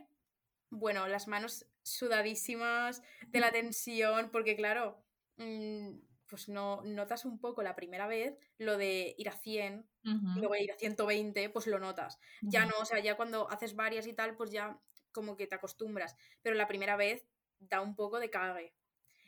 [0.71, 7.63] bueno, las manos sudadísimas de la tensión, porque claro, mm, pues no notas un poco
[7.63, 9.91] la primera vez lo de ir a 100
[10.35, 12.19] y Ujú, luego ir a 120, pues lo notas.
[12.51, 14.81] Ya no, o sea, ya cuando haces varias y tal, pues ya
[15.13, 16.17] como que te acostumbras.
[16.43, 17.27] Pero la primera vez
[17.59, 18.77] da un poco de cague.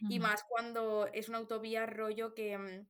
[0.08, 2.88] Y más cuando es una autovía rollo que, mm,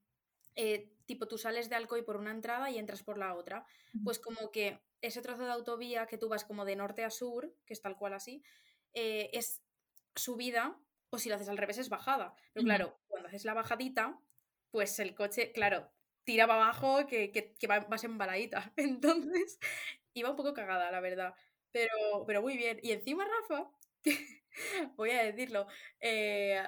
[0.56, 3.66] eh, tipo, tú sales de Alcoy por una entrada y entras por la otra.
[4.02, 7.54] Pues como que ese trozo de autovía que tú vas como de norte a sur,
[7.66, 8.42] que es tal cual así,
[8.94, 9.62] eh, es
[10.14, 10.78] subida,
[11.10, 12.34] o si lo haces al revés es bajada.
[12.52, 14.20] Pero claro, cuando haces la bajadita,
[14.70, 15.90] pues el coche, claro,
[16.24, 18.72] tira para abajo que, que, que va- vas embaladita.
[18.76, 19.58] Entonces,
[20.14, 21.34] iba un poco cagada, la verdad.
[21.72, 22.78] Pero, pero muy bien.
[22.82, 23.70] Y encima Rafa,
[24.02, 24.42] que
[24.96, 25.66] voy a decirlo,
[26.00, 26.62] eh,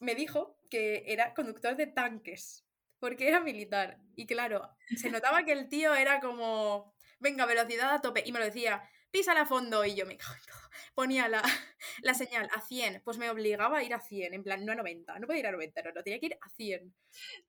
[0.00, 2.66] me dijo que era conductor de tanques,
[2.98, 3.98] porque era militar.
[4.16, 8.22] Y claro, se notaba que el tío era como, venga, velocidad a tope.
[8.26, 9.84] Y me lo decía, písala a fondo.
[9.84, 10.58] Y yo me cago en todo.
[10.94, 11.42] Ponía la,
[12.02, 14.74] la señal a 100, pues me obligaba a ir a 100, en plan, no a
[14.74, 16.94] 90, no podía ir a 90, no, no, tenía que ir a 100.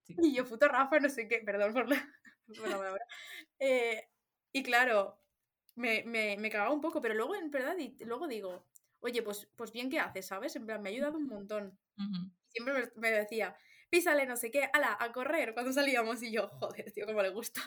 [0.04, 0.16] Sí.
[0.22, 2.08] Y yo, puto Rafa, no sé qué, perdón por la,
[2.48, 3.06] por la palabra.
[3.60, 4.08] Eh,
[4.52, 5.20] y claro,
[5.76, 8.68] me, me, me cagaba un poco, pero luego, en verdad, y luego digo,
[9.00, 10.56] oye, pues, pues bien que haces, ¿sabes?
[10.56, 11.80] En plan, me ha ayudado un montón.
[12.50, 13.56] Siempre me, me decía,
[13.90, 16.22] písale, no sé qué, ala, a correr cuando salíamos.
[16.24, 17.62] Y yo, joder, tío, cómo le gusta.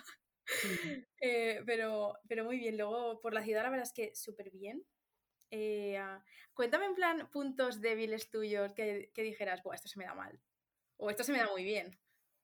[0.47, 0.69] Sí.
[1.25, 4.85] Eh, pero, pero muy bien, luego por la ciudad la verdad es que súper bien.
[5.53, 10.05] Eh, ah, cuéntame en plan puntos débiles tuyos que, que dijeras, Buah, esto se me
[10.05, 10.41] da mal.
[10.97, 12.02] O esto se me da muy bien.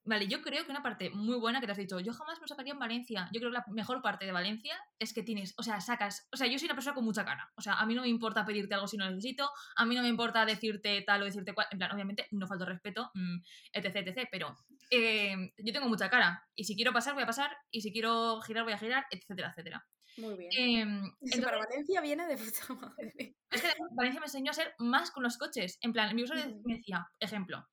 [0.08, 2.48] Vale, yo creo que una parte muy buena que te has dicho, yo jamás me
[2.48, 3.28] sacaría en Valencia.
[3.30, 6.36] Yo creo que la mejor parte de Valencia es que tienes, o sea, sacas, o
[6.38, 7.52] sea, yo soy una persona con mucha cara.
[7.56, 10.00] O sea, a mí no me importa pedirte algo si no necesito, a mí no
[10.00, 11.66] me importa decirte tal o decirte cual.
[11.70, 13.36] En plan, obviamente, no falta respeto, mm,
[13.74, 14.28] etc, etc.
[14.30, 14.56] Pero
[14.90, 16.42] eh, yo tengo mucha cara.
[16.54, 17.54] Y si quiero pasar, voy a pasar.
[17.70, 19.86] Y si quiero girar, voy a girar, etcétera, etcétera.
[20.16, 20.50] Muy bien.
[21.20, 23.36] Eso entonces, para Valencia viene de puta madre.
[23.50, 25.76] es que Valencia me enseñó a ser más con los coches.
[25.82, 27.68] En plan, mi usuario me decía, ejemplo,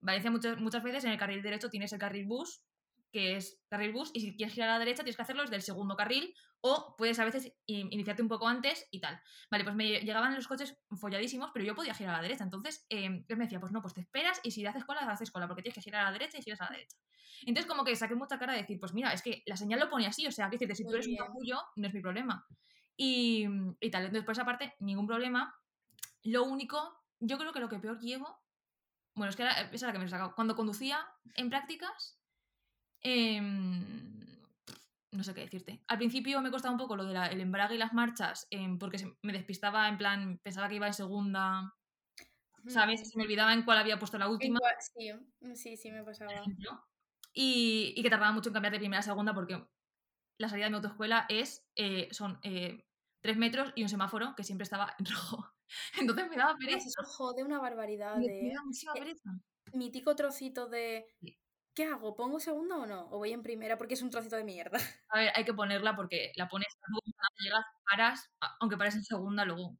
[0.00, 2.64] Valencia muchas, muchas veces en el carril derecho tienes el carril bus,
[3.12, 5.56] que es carril bus, y si quieres girar a la derecha tienes que hacerlo desde
[5.56, 9.20] el segundo carril, o puedes a veces in- iniciarte un poco antes y tal.
[9.50, 12.44] Vale, pues me llegaban los coches folladísimos, pero yo podía girar a la derecha.
[12.44, 15.30] Entonces, eh, él me decía, pues no, pues te esperas y si haces cola, haces
[15.30, 16.96] cola, porque tienes que girar a la derecha y giras a la derecha.
[17.46, 19.88] Entonces, como que saqué mucha cara de decir, pues mira, es que la señal lo
[19.90, 22.46] pone así, o sea, que decirte, si tú eres un capullo, no es mi problema.
[22.96, 23.46] Y,
[23.80, 25.54] y tal, entonces por esa parte, ningún problema.
[26.22, 28.38] Lo único, yo creo que lo que peor llevo,
[29.14, 30.34] bueno, es que era, esa es la que me he sacado.
[30.34, 32.18] Cuando conducía en prácticas,
[33.02, 34.18] em,
[35.12, 35.82] no sé qué decirte.
[35.88, 39.16] Al principio me costaba un poco lo del embrague y las marchas, em, porque se-
[39.22, 41.74] me despistaba, en plan, pensaba que iba en segunda,
[42.66, 43.08] ¿sabes?
[43.08, 46.30] Se me olvidaba en cuál había puesto la última, Sí, mm, sí, sí me pasaba.
[47.32, 49.64] Y, y que tardaba mucho en cambiar de primera a segunda porque
[50.38, 52.86] la salida de mi autoescuela es, eh, son eh,
[53.20, 55.52] tres metros y un semáforo que siempre estaba en rojo.
[56.00, 56.88] Entonces me daba pereza.
[56.88, 58.52] eso jode una barbaridad, Me, me ¿eh?
[58.54, 59.30] daba muchísima Eh, pereza.
[59.72, 61.06] Mítico trocito de.
[61.74, 62.16] ¿qué hago?
[62.16, 63.06] ¿Pongo segunda o no?
[63.10, 63.78] ¿O voy en primera?
[63.78, 64.78] Porque es un trocito de mierda.
[65.10, 66.68] A ver, hay que ponerla porque la pones,
[67.38, 68.30] llegas, paras,
[68.60, 69.78] aunque pares en segunda, luego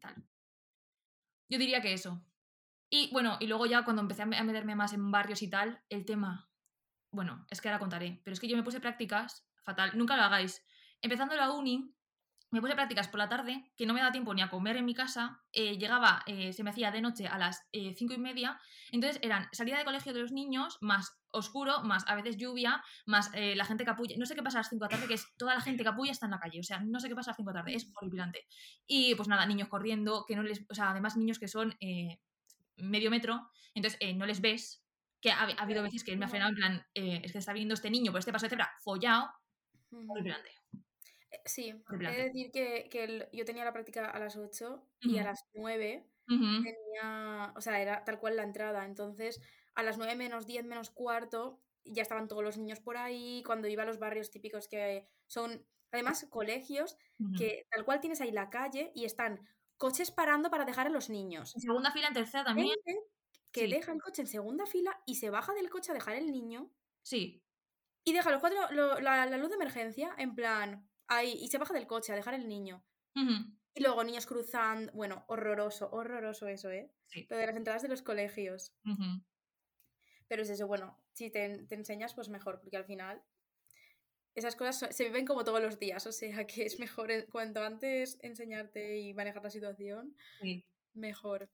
[0.00, 0.24] tal.
[1.48, 2.24] Yo diría que eso.
[2.90, 5.82] Y bueno, y luego ya cuando empecé me- a meterme más en barrios y tal,
[5.88, 6.50] el tema,
[7.12, 10.22] bueno, es que ahora contaré, pero es que yo me puse prácticas, fatal, nunca lo
[10.22, 10.64] hagáis.
[11.00, 11.94] Empezando la uni,
[12.52, 14.84] me puse prácticas por la tarde, que no me daba tiempo ni a comer en
[14.84, 18.18] mi casa, eh, llegaba, eh, se me hacía de noche a las eh, cinco y
[18.18, 18.60] media,
[18.92, 23.30] entonces eran salida de colegio de los niños, más oscuro, más a veces lluvia, más
[23.32, 25.14] eh, la gente capulla, no sé qué pasa a las 5 de la tarde, que
[25.14, 27.30] es toda la gente capulla está en la calle, o sea, no sé qué pasa
[27.30, 28.46] a las 5 de la tarde, es horripilante.
[28.86, 32.20] Y pues nada, niños corriendo, que no les, o sea, además niños que son eh,
[32.76, 34.84] medio metro, entonces eh, no les ves,
[35.22, 37.72] que ha, ha habido veces que me ha frenado en plan, es que está viendo
[37.72, 39.30] este niño por este paso de cebra follado,
[39.90, 40.12] Ujú.
[40.12, 40.61] horripilante.
[41.32, 42.18] Eh, Sí, Horripilante.
[42.18, 45.44] de decir que, que el- yo tenía la práctica a las 8 y a las
[45.54, 48.84] 9 ujú, tenía, o sea, era tal cual la entrada.
[48.84, 49.40] Entonces,
[49.74, 53.42] a las 9 menos 10 menos cuarto, ya estaban todos los niños por ahí.
[53.46, 56.96] Cuando iba a los barrios típicos que son, además, colegios
[57.36, 59.40] que tal cual tienes ahí la calle y están
[59.76, 61.54] coches parando para dejar a los niños.
[61.56, 63.00] En segunda fila, en tercera también, Gente
[63.52, 66.14] que sí, deja el coche en segunda fila y se baja del coche a dejar
[66.16, 67.42] el niño sí.
[68.04, 71.58] y deja los cuatro, lo- la, la luz de emergencia en plan ahí y se
[71.58, 72.84] baja del coche a dejar el niño.
[73.74, 76.92] Y luego niños cruzando, bueno, horroroso, horroroso eso, ¿eh?
[77.06, 78.74] sí, Lo de las entradas de los colegios.
[78.86, 79.22] ujú.
[80.26, 83.22] Pero es eso, bueno, si te, te enseñas, pues mejor, porque al final
[84.34, 87.62] esas cosas so- se viven como todos los días, o sea que es mejor, cuanto
[87.62, 90.64] antes enseñarte y manejar la situación, sí.
[90.94, 91.50] mejor.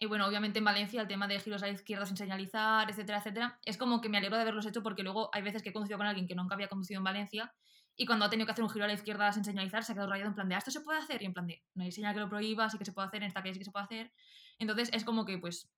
[0.00, 3.18] Y bueno, obviamente en Valencia el tema de giros a la izquierda sin señalizar, etcétera,
[3.18, 5.72] etcétera, es como que me alegro de haberlos hecho porque luego hay veces que he
[5.72, 7.54] conducido con alguien que nunca había conducido en Valencia
[7.98, 9.96] y cuando ha tenido que hacer un giro a la izquierda sin señalizar se ha
[9.96, 11.22] quedado rayado en plan de, "Ah, ¿esto se puede hacer?
[11.22, 13.22] Y en plan de, no hay señal que lo prohíba, sí que se puede hacer,
[13.22, 14.12] en esta calle sí que se puede hacer.
[14.58, 15.70] Entonces es como que pues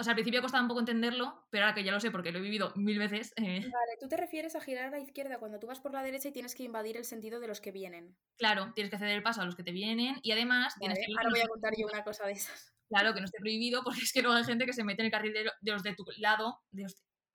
[0.00, 2.32] O sea, al principio costaba un poco entenderlo, pero ahora que ya lo sé porque
[2.32, 3.32] lo he vivido mil veces.
[3.36, 6.02] eh, Vale, tú te refieres a girar a la izquierda cuando tú vas por la
[6.02, 8.16] derecha y tienes que invadir el sentido de los que vienen.
[8.36, 11.06] claro, tienes que ceder el paso a los que te vienen y además tienes Vale,
[11.06, 12.72] que ahora que no voy a contar yo una cosa de esas.
[12.88, 15.06] Claro, que no esté prohibido porque es que luego hay gente que se mete en
[15.06, 16.62] el carril de, lo- de los de tu lado.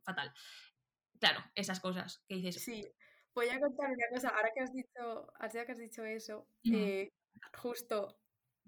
[0.03, 0.33] Fatal.
[1.19, 2.63] Claro, esas cosas que dices.
[2.63, 2.83] Sí,
[3.35, 4.29] voy a contar una cosa.
[4.29, 7.11] Ahora que has dicho, ahora que has dicho eso, eh,
[7.61, 8.17] justo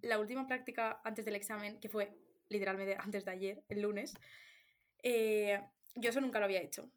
[0.01, 2.15] la última práctica antes del examen, que fue
[2.49, 4.13] literalmente antes de ayer, el lunes,
[5.03, 5.61] eh,
[5.95, 6.89] yo eso nunca lo había hecho.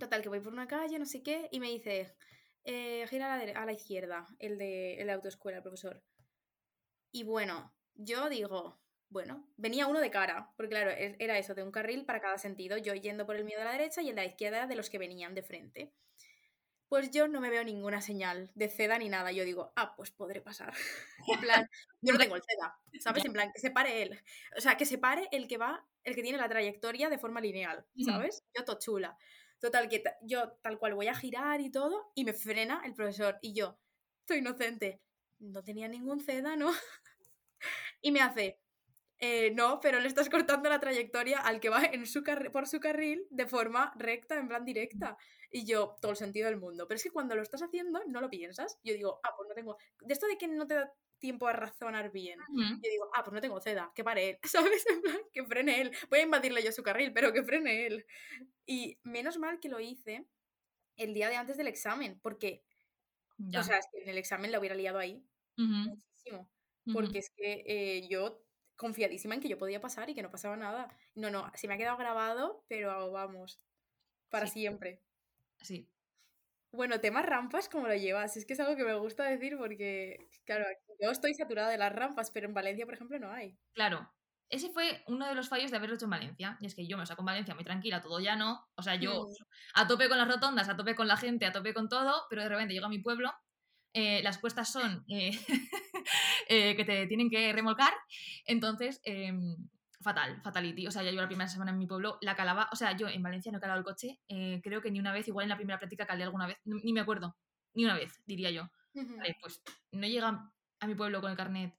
[0.00, 2.14] Total, que voy por una calle, no sé qué, y me dice,
[2.64, 6.02] eh, gira a la, dere- a la izquierda, el de, el de autoescuela, el profesor.
[7.12, 8.78] Y bueno, yo digo,
[9.10, 12.38] bueno, venía uno de cara, porque claro, e- era eso, de un carril para cada
[12.38, 14.76] sentido, yo yendo por el mío de la derecha y el de la izquierda de
[14.76, 15.92] los que venían de frente.
[16.88, 19.30] Pues yo no me veo ninguna señal de ceda ni nada.
[19.32, 20.72] Yo digo, ah, pues podré pasar.
[21.34, 21.68] En plan,
[22.00, 23.24] yo no tengo el ceda, ¿sabes?
[23.24, 24.18] En plan, que se pare él.
[24.56, 27.40] O sea, que se pare el que va, el que tiene la trayectoria de forma
[27.40, 27.86] lineal.
[28.04, 28.42] ¿sabes?
[28.56, 29.16] Yo tochula.
[29.60, 33.38] Total, que yo tal cual voy a girar y todo, y me frena el profesor.
[33.42, 33.78] Y yo,
[34.26, 35.02] soy inocente.
[35.40, 36.70] No tenía ningún ceda, ¿no?
[38.02, 38.60] y me hace,
[39.20, 42.80] "Eh, no, pero le estás cortando la trayectoria al que va en su por su
[42.80, 45.16] carril de forma recta, en plan directa.
[45.50, 46.86] Y yo, todo el sentido del mundo.
[46.86, 48.78] Pero es que cuando lo estás haciendo, no lo piensas.
[48.84, 49.76] Yo digo, ah, pues no tengo.
[50.02, 52.38] De esto de que no te da tiempo a razonar bien.
[52.54, 54.38] Yo digo, ah, pues no tengo ceda, que pare él,
[54.82, 54.86] ¿sabes?
[54.86, 55.90] En plan, que frene él.
[56.10, 58.06] Voy a invadirle yo su carril, pero que frene él.
[58.66, 60.26] Y menos mal que lo hice
[60.96, 62.62] el día de antes del examen, porque,
[63.38, 63.60] Ya.
[63.60, 65.24] o sea, es que en el examen la hubiera liado ahí
[65.56, 66.48] muchísimo.
[66.92, 68.42] Porque es que eh, yo
[68.78, 70.88] confiadísima en que yo podía pasar y que no pasaba nada.
[71.14, 73.60] No, no, se me ha quedado grabado, pero vamos,
[74.30, 74.54] para Sí.
[74.60, 75.02] siempre.
[75.60, 75.90] Sí.
[76.72, 78.36] Bueno, temas rampas, ¿cómo lo llevas?
[78.36, 80.66] Es que es algo que me gusta decir porque, claro,
[81.00, 83.58] yo estoy saturada de las rampas, pero en Valencia, por ejemplo, no hay.
[83.74, 84.10] Claro.
[84.50, 86.56] Ese fue uno de los fallos de haberlo hecho en Valencia.
[86.60, 88.66] Y es que yo me saco en Valencia muy tranquila, todo llano.
[88.76, 89.44] O sea, yo Mm.
[89.74, 92.42] a tope con las rotondas, a tope con la gente, a tope con todo, pero
[92.42, 93.32] de repente llego a mi pueblo.
[93.94, 95.30] eh, las cuestas son eh,
[96.48, 97.92] eh, que te tienen que remolcar.
[98.44, 99.56] Entonces, em,
[100.00, 100.86] fatal, fatality.
[100.86, 102.68] O sea, ya yo la primera semana en mi pueblo la calaba.
[102.72, 104.20] O sea, yo en Valencia no he calado el coche.
[104.28, 106.58] eh, creo que ni una vez, igual en la primera práctica calé alguna vez.
[106.64, 107.36] Ni me acuerdo.
[107.74, 108.70] Ni una vez, diría yo.
[109.16, 111.74] Vale, pues no llega a mi pueblo con el carnet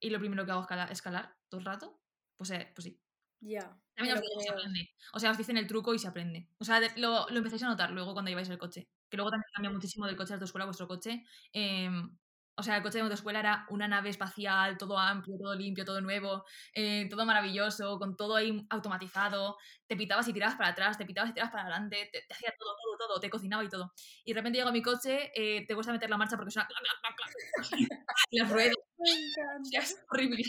[0.00, 2.00] y lo primero que hago es escalar, escalar todo el rato.
[2.36, 3.00] Pues, eh, pues sí.
[3.40, 3.80] Ya.
[3.94, 4.90] También os digo, se aprende.
[5.12, 6.48] O sea, os dicen el truco y se aprende.
[6.58, 8.88] O sea, lo, lo empezáis a notar luego cuando lleváis el coche.
[9.08, 11.24] Que luego también cambia muchísimo del coche de autoescuela a vuestro coche.
[11.52, 12.16] Em,
[12.54, 16.00] o sea, el coche de autoescuela era una nave espacial, todo amplio, todo limpio, todo
[16.00, 19.56] nuevo, eh, todo maravilloso, con todo ahí automatizado.
[19.86, 22.52] Te pitabas y tirabas para atrás, te pitabas y tirabas para adelante, te, te hacía
[22.58, 23.92] todo, todo, todo, te cocinaba y todo.
[24.24, 26.82] Y de repente llega mi coche, eh, te cuesta meter la marcha porque suena clac,
[27.00, 27.88] clac, clac.
[28.30, 28.76] Las ruedas,
[29.72, 30.42] es horrible.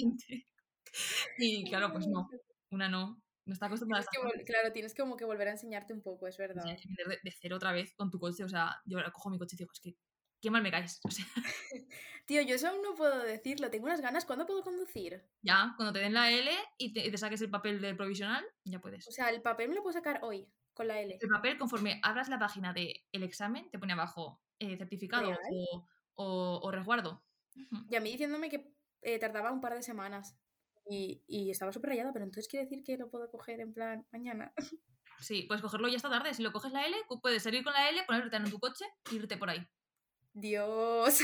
[1.37, 2.27] Y claro, pues no,
[2.69, 3.19] una no.
[3.45, 6.37] No está acostumbrada Tienes que claro, tienes como que volver a enseñarte un poco, es
[6.37, 6.63] verdad.
[6.63, 8.43] de, de cero otra vez con tu coche.
[8.45, 9.97] O sea, yo cojo mi coche y digo, es que
[10.43, 10.99] qué mal me caes.
[11.03, 11.25] O sea,
[12.25, 14.25] Tío, yo eso aún no puedo decirlo, tengo unas ganas.
[14.25, 15.23] ¿Cuándo puedo conducir?
[15.41, 18.45] ya, cuando te den la L y te, y te saques el papel del provisional,
[18.63, 19.08] ya puedes.
[19.08, 21.17] O sea, el papel me lo puedo sacar hoy, con la L.
[21.19, 26.60] El papel, conforme abras la página del examen, te pone abajo eh, certificado o, o-
[26.63, 27.25] o resguardo.
[27.89, 30.38] Y a mí diciéndome que eh, tardaba un par de semanas.
[30.89, 34.06] Y, y estaba súper rayada, pero entonces quiere decir que lo puedo coger en plan
[34.12, 34.53] mañana.
[35.19, 36.34] Sí, puedes cogerlo ya esta tarde.
[36.34, 39.15] Si lo coges la L, puedes salir con la L, ponerte en tu coche e
[39.15, 39.65] irte por ahí.
[40.33, 41.19] Dios.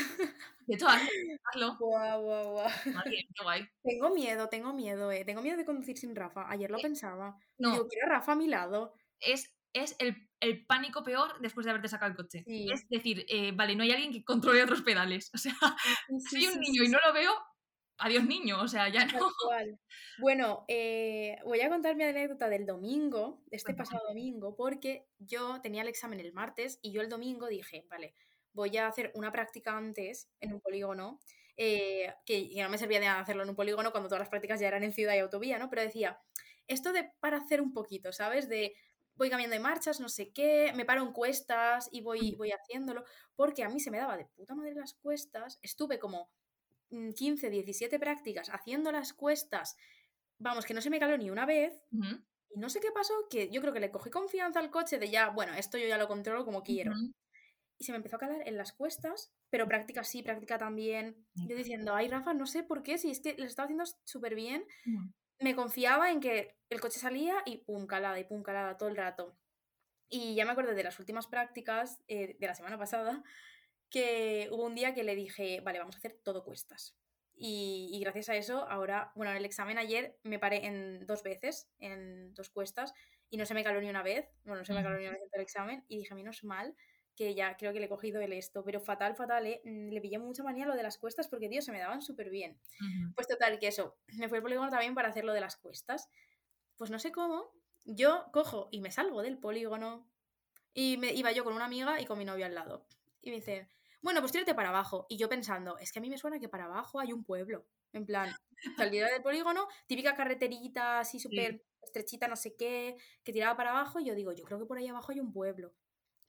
[0.67, 0.87] De hecho,
[1.43, 1.75] hazlo.
[1.79, 2.69] Guau, guau, guau.
[3.05, 3.67] Qué guay.
[3.83, 5.25] Tengo miedo, tengo miedo, eh.
[5.25, 6.45] Tengo miedo de conducir sin Rafa.
[6.49, 7.37] Ayer lo Eh, pensaba.
[7.57, 8.93] No, Digo, quiero a Rafa a mi lado.
[9.19, 12.43] es, es el, el pánico peor después de haberte sacado el coche.
[12.45, 12.67] Sí.
[12.71, 15.29] Es decir, eh, vale, no hay alguien que controle otros pedales.
[15.33, 15.53] O sea,
[16.07, 17.31] Sí, soy un sí, niño y no lo veo,
[17.97, 18.61] adiós niño.
[18.61, 19.27] O sea, ya no.
[20.19, 25.61] Bueno, eh, voy a contar mi anécdota del domingo, de este pasado domingo, porque yo
[25.61, 28.13] tenía el examen el martes y yo el domingo dije, vale,
[28.53, 31.19] voy a hacer una práctica antes en un polígono,
[31.57, 34.59] eh, que, que no me servía de hacerlo en un polígono cuando todas las prácticas
[34.59, 35.69] ya eran en ciudad y autovía, ¿no?
[35.69, 36.19] Pero decía,
[36.67, 38.47] esto de para hacer un poquito, ¿sabes?
[38.47, 38.75] De
[39.19, 43.03] voy cambiando de marchas, no sé qué, me paro en cuestas y voy, voy haciéndolo,
[43.35, 46.31] porque a mí se me daba de puta madre las cuestas, estuve como
[46.89, 49.75] mm, 15, 17 prácticas haciendo las cuestas,
[50.38, 51.83] vamos, que no se me caló ni una vez,
[52.49, 55.09] y no sé qué pasó, que yo creo que le cogí confianza al coche de
[55.09, 56.93] ya, bueno, esto yo ya lo controlo como quiero.
[57.79, 61.25] Y se me empezó a calar en las cuestas, pero práctica sí, práctica también.
[61.35, 64.35] Yo diciendo, ay, Rafa, no sé por qué, si es que lo estaba haciendo súper
[64.35, 64.65] bien.
[64.85, 64.99] Ujú.
[65.39, 68.97] Me confiaba en que el coche salía y pum, calada y pum, calada todo el
[68.97, 69.37] rato.
[70.09, 73.23] Y ya me acuerdo de las últimas prácticas eh, de la semana pasada,
[73.89, 76.97] que hubo un día que le dije, vale, vamos a hacer todo cuestas.
[77.35, 81.23] Y, y gracias a eso, ahora, bueno, en el examen ayer me paré en dos
[81.23, 82.93] veces, en dos cuestas,
[83.29, 84.29] y no se me caló ni una vez.
[84.43, 84.99] Bueno, no se me caló Ujú.
[84.99, 86.75] ni una vez en el examen, y dije, menos mal
[87.19, 89.60] que ya creo que le he cogido el esto, pero fatal, fatal, ¿eh?
[89.65, 92.29] Mm, Le pillé mucha manía lo de las cuestas porque, tío, se me daban súper
[92.29, 92.58] bien.
[93.13, 96.08] Pues total, que eso, me fui al polígono también para hacer lo de las cuestas.
[96.77, 97.51] Pues no sé cómo,
[97.84, 100.10] yo cojo y me salgo del polígono
[100.73, 102.86] y me iba yo con una amiga y con mi novio al lado.
[103.21, 103.67] Y me dice,
[104.01, 105.05] bueno, pues tírate para abajo.
[105.10, 107.65] Y yo pensando, es que a mí me suena que para abajo hay un pueblo.
[107.91, 108.34] En plan,
[108.77, 113.99] salida del polígono, típica carreterita así súper estrechita, no sé qué, que tiraba para abajo.
[113.99, 115.73] Y yo digo, yo creo que por ahí abajo hay un pueblo.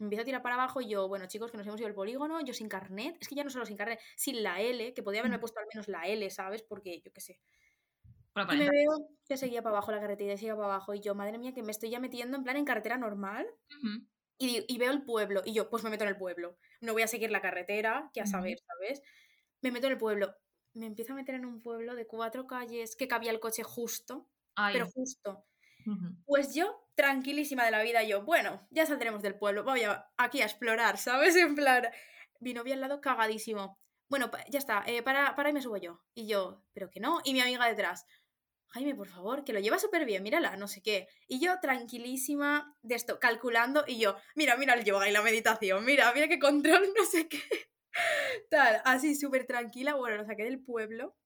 [0.00, 1.94] Me empiezo a tirar para abajo y yo, bueno, chicos, que nos hemos ido al
[1.94, 5.02] polígono, yo sin carnet, es que ya no solo sin carnet, sin la L, que
[5.02, 5.42] podía haberme Ujú.
[5.42, 6.62] puesto al menos la L, ¿sabes?
[6.62, 7.38] Porque yo qué sé.
[8.34, 10.94] Y me veo que seguía para abajo la carretera y seguía para abajo.
[10.94, 13.46] Y yo, madre mía, que me estoy ya metiendo en plan en carretera normal.
[14.38, 15.42] Y, veo el pueblo.
[15.44, 16.56] Y yo, pues me meto en el pueblo.
[16.80, 19.02] No voy a seguir la carretera, que a saber, ¿sabes?
[19.60, 20.34] Me meto en el pueblo.
[20.72, 24.26] Me empiezo a meter en un pueblo de cuatro calles que cabía el coche justo.
[24.72, 24.92] Pero Ay.
[26.26, 29.64] Pues yo, tranquilísima de la vida, yo, bueno, ya saldremos del pueblo.
[29.64, 31.34] Voy a, aquí a explorar, ¿sabes?
[31.36, 31.88] En plan,
[32.40, 33.78] mi novio al lado cagadísimo.
[34.08, 36.00] Bueno, ya está, eh, para, para me subo yo.
[36.14, 37.20] Y yo, pero que no.
[37.24, 38.04] Y mi amiga detrás.
[38.72, 41.08] Jaime, por favor, que lo lleva súper bien, mírala, no sé qué.
[41.26, 45.84] Y yo tranquilísima de esto, calculando, y yo, mira, mira el yoga y la meditación,
[45.84, 47.40] mira, mira qué control, no sé qué.
[48.48, 49.94] Tal, así súper tranquila.
[49.94, 51.16] Bueno, lo saqué del pueblo,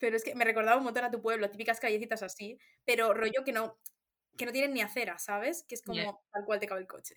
[0.00, 3.44] pero es que me recordaba un montón a tu pueblo, típicas callecitas así, pero rollo
[3.44, 3.78] que no,
[4.36, 5.64] que no tienen ni acera, ¿sabes?
[5.68, 6.12] Que es como Ya.
[6.32, 7.16] tal cual te cabe el coche.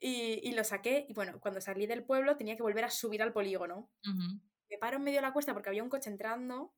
[0.00, 3.22] Y, y lo saqué, y bueno, cuando salí del pueblo tenía que volver a subir
[3.22, 3.90] al polígono.
[4.70, 6.74] Me paro en medio de la cuesta porque había un coche entrando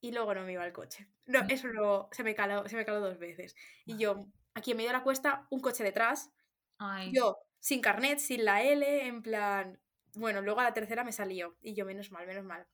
[0.00, 1.08] y luego no me iba el coche.
[1.26, 1.50] No, Mm.
[1.50, 3.54] eso no, se me caló, se me caló dos veces.
[3.86, 6.30] Y yo, aquí en medio de la cuesta, un coche detrás,
[6.78, 7.10] Ay.
[7.14, 9.80] yo sin carnet, sin la L, en plan...
[10.14, 11.56] Bueno, luego a la tercera me salió.
[11.62, 12.66] Y yo, menos mal, menos mal.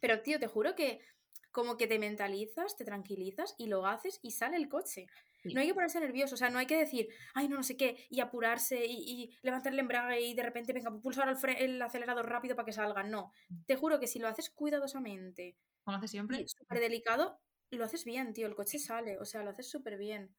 [0.00, 1.00] Pero, tío, te juro que
[1.50, 5.06] como que te mentalizas, te tranquilizas y lo haces y sale el coche.
[5.42, 5.54] Sí.
[5.54, 7.76] No hay que ponerse nervioso, o sea, no hay que decir, ay, no, no sé
[7.76, 11.82] qué, y apurarse y, y levantar el embrague y de repente, venga, pulsar el, el
[11.82, 13.02] acelerador rápido para que salga.
[13.02, 13.32] No,
[13.66, 16.46] te juro que si lo haces cuidadosamente ¿Cómo lo haces siempre?
[16.46, 17.40] súper delicado,
[17.70, 20.34] lo haces bien, tío, el coche sale, o sea, lo haces súper bien.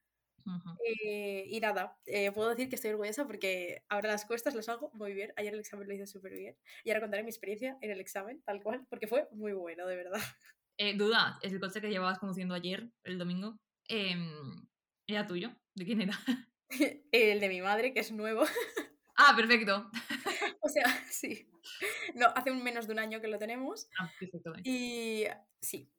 [0.86, 4.92] Eh, y nada, eh, puedo decir que estoy orgullosa porque ahora las cuestas las hago
[4.94, 5.34] muy bien.
[5.36, 6.58] Ayer el examen lo hice súper bien.
[6.84, 9.96] Y ahora contaré mi experiencia en el examen, tal cual, porque fue muy bueno, de
[9.96, 10.22] verdad.
[10.78, 13.60] Eh, duda, es el coche que llevabas conduciendo ayer, el domingo.
[13.88, 14.66] em,
[15.08, 15.52] ¿Era tuyo?
[15.76, 16.18] ¿De quién era?
[17.12, 18.44] el de mi madre, que es nuevo.
[19.24, 19.92] Ah, perfecto.
[20.62, 21.48] o sea, sí.
[22.16, 23.88] No, hace un menos de un año que lo tenemos.
[24.00, 24.54] Ah, perfecto.
[24.64, 25.26] Y
[25.62, 25.92] sí,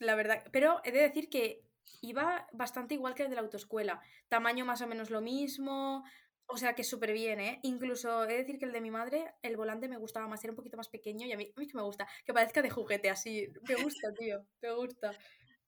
[0.00, 0.42] la verdad.
[0.50, 1.69] Pero he de decir que
[2.00, 4.00] iba bastante igual que el de la autoescuela.
[4.28, 6.04] Tamaño más o menos lo mismo.
[6.46, 7.60] O sea que súper bien, ¿eh?
[7.62, 10.52] Incluso he de decir que el de mi madre, el volante me gustaba más, era
[10.52, 12.70] un poquito más pequeño y a mí, a mí que me gusta, que parezca de
[12.70, 13.46] juguete así.
[13.68, 15.16] Me gusta, tío, me gusta.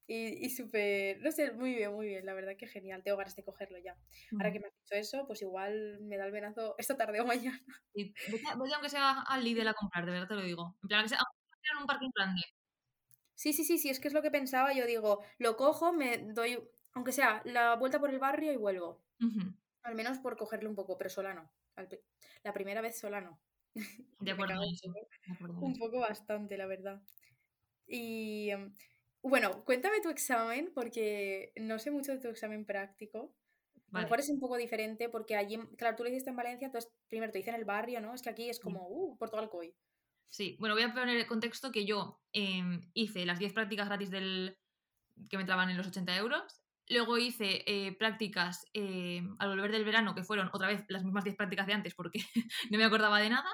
[0.05, 3.01] Y, y súper, no sé, muy bien, muy bien, la verdad que genial.
[3.03, 3.97] Tengo ganas de cogerlo ya.
[4.37, 4.61] Ahora que Ujú.
[4.61, 7.59] me has dicho eso, pues igual me da el venazo esta tarde o mañana.
[7.93, 10.75] Y vete, vete aunque sea al Lidl a comprar, de verdad te lo digo.
[10.83, 12.41] En plan, que sea, aunque sea en un parking grande.
[13.35, 14.73] Sí, sí, sí, sí, es que es lo que pensaba.
[14.73, 16.59] Yo digo, lo cojo, me doy,
[16.93, 19.03] aunque sea la vuelta por el barrio y vuelvo.
[19.83, 21.51] Al menos por cogerle un poco, pero sola no.
[22.43, 23.41] La primera vez sola no.
[24.19, 24.71] De acuerdo en
[25.25, 27.01] De acuerdo en un poco bastante, la verdad.
[27.87, 28.73] Y em,
[29.23, 33.35] bueno, cuéntame tu examen, porque no sé mucho de tu examen práctico.
[33.93, 36.35] A lo mejor es un poco diferente porque allí, en- claro, tú lo hiciste en
[36.37, 38.13] Valencia, entonces primero te dicen el barrio, ¿no?
[38.13, 39.75] Es que aquí es como, uh, Porto Alcoy.
[40.27, 44.09] Sí, bueno, voy a poner el contexto que yo em, hice las 10 prácticas gratis
[44.09, 44.57] del
[45.29, 46.61] que me entraban en los 80 euros.
[46.89, 51.23] Luego hice eh, prácticas em, al volver del verano, que fueron otra vez las mismas
[51.23, 52.19] 10 prácticas de antes porque
[52.71, 53.49] no me acordaba de nada.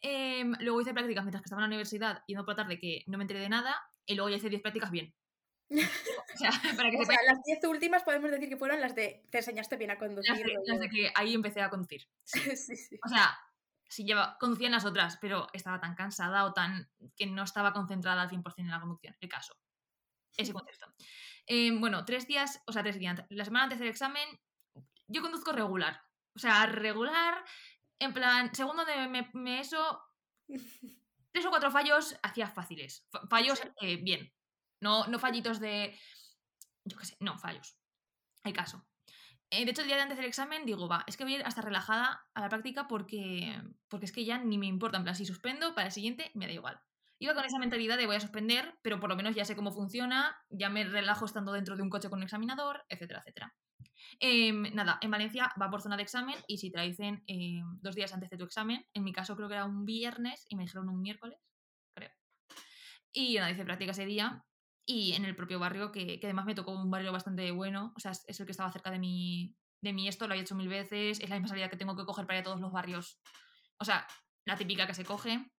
[0.00, 3.04] Em, luego hice prácticas mientras que estaba en la universidad, yendo por la tarde, que
[3.06, 3.74] no me enteré de nada.
[4.04, 5.14] Y luego ya hice 10 prácticas bien.
[5.70, 9.24] O sea, para que O sea, las 10 últimas podemos decir que fueron las de
[9.30, 10.32] te enseñaste bien a conducir.
[10.32, 12.02] las de, las de que ahí empecé a conducir.
[12.24, 12.40] Sí.
[12.56, 12.98] sí, sí.
[13.04, 13.38] O sea,
[13.92, 17.72] sí lleva, conducía en las otras, pero estaba tan cansada o tan que no estaba
[17.72, 19.16] concentrada al 100% en la conducción.
[19.20, 19.56] El caso.
[20.36, 20.86] Ese contexto.
[21.46, 23.22] Eh, bueno, tres días, o sea, tres días.
[23.28, 24.26] La semana antes del examen,
[25.06, 26.00] yo conduzco regular.
[26.34, 27.44] O sea, regular,
[27.98, 30.02] en plan, segundo de me, me eso,
[31.32, 33.06] tres o cuatro fallos hacía fáciles.
[33.10, 34.32] Fa- Fallos, eh, bien.
[34.80, 35.98] No, no fallitos de.
[36.84, 37.76] Yo qué sé, no, fallos.
[38.44, 38.84] El caso.
[39.52, 41.36] Eh, de hecho, el día de antes del examen digo, va, es que voy a
[41.40, 43.54] ir hasta relajada a la práctica porque,
[43.88, 44.96] porque es que ya ni me importa.
[44.96, 46.80] En plan, si suspendo, para el siguiente me da igual.
[47.18, 49.70] Iba con esa mentalidad de voy a suspender, pero por lo menos ya sé cómo
[49.70, 53.54] funciona, ya me relajo estando dentro de un coche con un examinador, etcétera, etcétera.
[54.20, 57.94] Em, nada, en Valencia va por zona de examen y si te dicen em, dos
[57.94, 60.62] días antes de tu examen, en mi caso creo que era un viernes y me
[60.62, 61.38] dijeron un miércoles,
[61.94, 62.10] creo.
[63.12, 64.42] Y nada, hice práctica ese día
[64.86, 68.00] y en el propio barrio, que, que además me tocó un barrio bastante bueno, o
[68.00, 70.68] sea, es, el que estaba cerca de mi, de mi esto, lo he hecho mil
[70.68, 73.20] veces, es la misma salida que tengo que coger para ir a todos los barrios.
[73.78, 74.06] O sea,
[74.44, 75.52] la típica que se coge.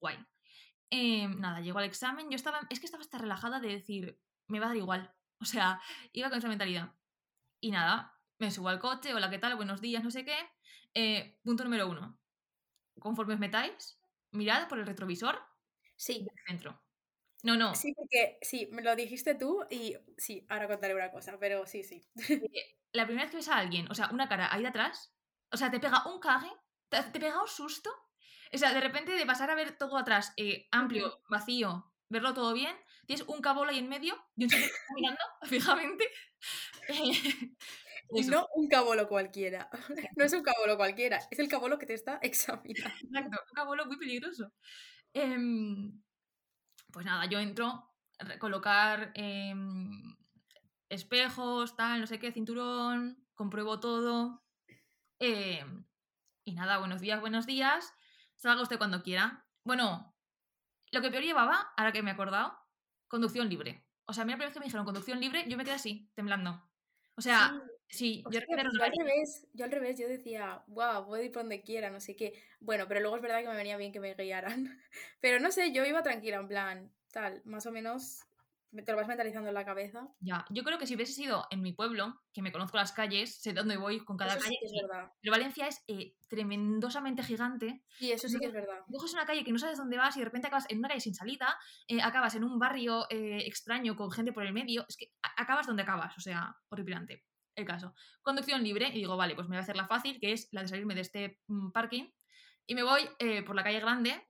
[0.00, 0.18] Guay.
[0.90, 4.60] Em, nada, llegó al examen, yo estaba, es que estaba hasta relajada de decir, me
[4.60, 5.14] va a dar igual.
[5.42, 5.80] O sea,
[6.12, 6.94] iba con esa mentalidad.
[7.60, 9.56] Y nada, me subo al coche, hola, ¿qué tal?
[9.56, 10.36] Buenos días, no sé qué.
[10.94, 12.20] Eh, punto número uno.
[13.00, 14.00] Conforme os metáis,
[14.32, 15.40] mirad por el retrovisor
[15.96, 16.81] Sí, del centro.
[17.42, 17.74] No, no.
[17.74, 21.82] sí, porque sí, me lo dijiste tú y sí, ahora contaré una cosa, pero sí,
[21.82, 22.02] sí.
[22.54, 25.12] eh, La primera vez que ves a alguien, o sea, una cara ahí de atrás,
[25.50, 26.50] o sea, te pega un cague,
[26.88, 27.90] te, te pega un susto.
[28.54, 32.52] O sea, de repente de pasar a ver todo atrás, eh, amplio, vacío, verlo todo
[32.52, 32.76] bien,
[33.06, 36.08] tienes un cabolo ahí en medio y un está mirando fijamente.
[36.88, 37.54] Eh,
[38.14, 39.70] Y no un cabolo cualquiera.
[40.16, 42.90] No es un cabolo cualquiera, es el cabolo que te está examinando.
[43.00, 44.52] Exacto, un cabolo muy peligroso.
[45.14, 46.02] Em,
[46.92, 47.90] pues nada, yo entro,
[48.38, 50.16] colocar em,
[50.88, 54.44] espejos, tal, no sé qué, cinturón, compruebo todo.
[55.18, 55.84] em,
[56.44, 57.94] y nada, buenos días, buenos días.
[58.36, 59.46] Salga usted cuando quiera.
[59.64, 60.14] Bueno,
[60.90, 62.58] lo que peor llevaba, ahora que me he acordado,
[63.08, 63.86] conducción libre.
[64.04, 65.74] O sea, a mí la primera vez que me dijeron conducción libre, yo me quedé
[65.74, 66.68] así, temblando.
[67.16, 67.62] O sea,
[67.92, 71.30] yo Hostia, recuerdo pues yo al revés, yo al revés, yo decía, wow, puedo ir
[71.32, 72.32] por donde quiera, no sé qué.
[72.60, 74.80] Bueno, pero luego es verdad que me venía bien que me guiaran.
[75.20, 78.20] Pero no sé, yo iba tranquila, en plan, tal, más o menos,
[78.72, 80.08] te lo vas mentalizando en la cabeza.
[80.20, 83.34] Ya, yo creo que si hubiese sido en mi pueblo, que me conozco las calles,
[83.42, 84.58] sé dónde voy con cada Eso sí calle.
[84.60, 85.12] que es y- verdad.
[85.20, 87.82] Pero Valencia es eh, tremendosamente gigante.
[87.98, 88.78] Sí, eso sí que es verdad.
[88.90, 91.00] Coges una calle que no sabes dónde vas y de repente acabas en una calle
[91.00, 94.86] sin salida, eh, acabas en un barrio eh, extraño con gente por el medio.
[94.88, 97.24] Es que acabas donde acabas, o sea, horripilante.
[97.54, 97.94] El caso.
[98.22, 100.62] Conducción libre y digo, vale, pues me voy a hacer la fácil, que es la
[100.62, 102.10] de salirme de este mm, parking.
[102.66, 104.28] Y me voy eh, por la calle grande,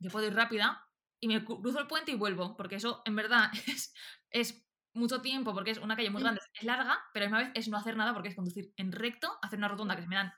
[0.00, 0.84] que puedo ir rápida,
[1.20, 3.92] y me cruzo el puente y vuelvo, porque eso en verdad es,
[4.30, 7.52] es mucho tiempo, porque es una calle muy grande, es larga, pero a la misma
[7.52, 10.08] vez es no hacer nada, porque es conducir en recto, hacer una rotonda que se
[10.08, 10.32] me dan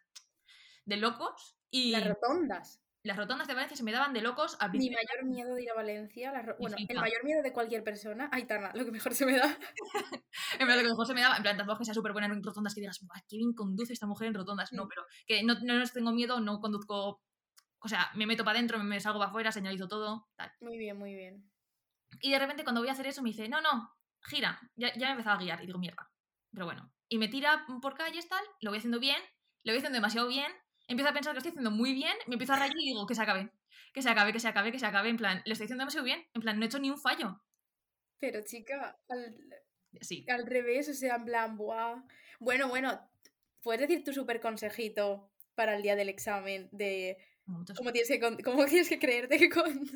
[0.85, 2.83] de locos, y Las rotondas.
[3.03, 4.99] Las rotondas de Valencia se me daban de locos al Mi principio.
[4.99, 8.45] mayor miedo de ir a Valencia, Me bueno, el mayor miedo de cualquier persona, ay,
[8.47, 9.57] Tana, lo que mejor se me da.
[10.59, 12.27] En verdad, lo que mejor se me daba, en plan, tampoco que sea súper buena
[12.27, 14.73] en rotondas que digas, "Buah, qué bien conduce esta mujer en rotondas.
[14.73, 17.23] No, pero que no, no les tengo miedo, no conduzco.
[17.83, 20.53] O sea, me meto para adentro, me salgo para afuera, señalizo todo, tal.
[20.61, 21.51] Muy bien, muy bien.
[22.21, 23.91] Y de repente, cuando voy a hacer eso, me dice, no, no,
[24.23, 24.61] gira.
[24.77, 25.63] Ya, ya me empezaba a guiar.
[25.63, 26.11] Y digo, mierda.
[26.53, 26.93] Pero bueno.
[27.09, 29.21] Y me tira por calles, tal, lo voy haciendo bien,
[29.65, 30.53] lo voy haciendo demasiado bien.
[30.91, 33.07] Empiezo a pensar que lo estoy haciendo muy bien, me empiezo a rayar y digo,
[33.07, 33.49] que se acabe.
[33.95, 35.09] Que se acabe, que se acabe, que se acabe.
[35.09, 36.27] En plan, lo estoy haciendo demasiado bien.
[36.35, 37.41] En plan, no he hecho ni un fallo.
[38.19, 39.37] Pero chica, al,
[40.01, 40.27] Sí.
[40.29, 42.03] al revés, o sea, en plan, buah.
[42.41, 43.01] Bueno, bueno,
[43.63, 47.19] puedes decir tu súper consejito para el día del examen de
[47.77, 49.89] cómo tienes que, cómo tienes que creerte que con...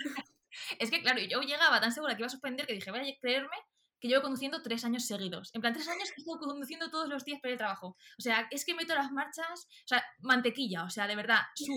[0.78, 3.20] Es que, claro, yo llegaba tan segura que iba a suspender que dije, vaya a
[3.20, 3.56] creerme
[4.04, 5.48] que llevo conduciendo tres años seguidos.
[5.54, 7.96] En plan, tres años que estoy conduciendo todos los días para el trabajo.
[8.18, 11.72] O sea, es que meto las marchas, o sea, mantequilla, o sea, de verdad, su-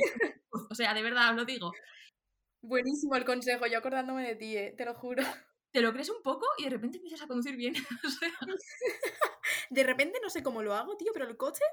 [0.69, 1.71] o sea, de verdad, os lo digo.
[2.61, 5.23] Buenísimo el consejo, yo acordándome de ti, eh, te lo juro.
[5.71, 7.75] Te lo crees un poco y de repente empiezas a conducir bien.
[8.05, 8.30] o sea,
[9.69, 11.63] De repente no sé cómo lo hago, tío, pero el coche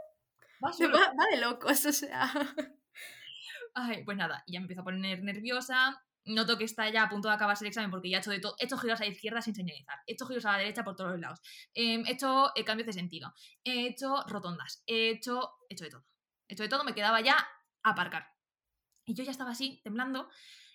[0.65, 2.33] va va, va de locos, o sea...
[3.75, 6.01] Ay, pues nada, ya me empiezo a poner nerviosa.
[6.27, 8.41] Noto que está ya a punto de acabarse el examen porque ya he hecho de
[8.41, 8.57] todo.
[8.59, 9.99] He hecho giros a la izquierda sin señalizar.
[10.07, 11.41] He hecho giros a la derecha por todos los lados.
[11.75, 13.33] Em, he hecho eh, cambios de sentido.
[13.63, 14.83] He hecho rotondas.
[14.87, 16.07] He hecho, he hecho de todo.
[16.49, 16.85] He hecho de todo.
[16.85, 17.37] Me quedaba ya
[17.83, 18.27] a aparcar.
[19.07, 20.29] Y yo ya estaba así, temblando.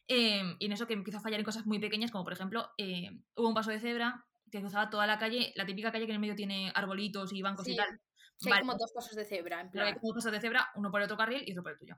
[0.08, 2.72] em, y en eso que empiezo a fallar en cosas muy pequeñas, como por ejemplo,
[2.78, 6.12] em, hubo un paso de cebra que cruzaba toda la calle, la típica calle que
[6.12, 7.88] en el medio tiene arbolitos y bancos y Sí, tal.
[8.38, 10.02] Sí, hay Vale, como dos pasos de cebra, en pero hay plan...
[10.02, 11.95] como pasos de cebra, uno por el otro carril y otro por el tuyo.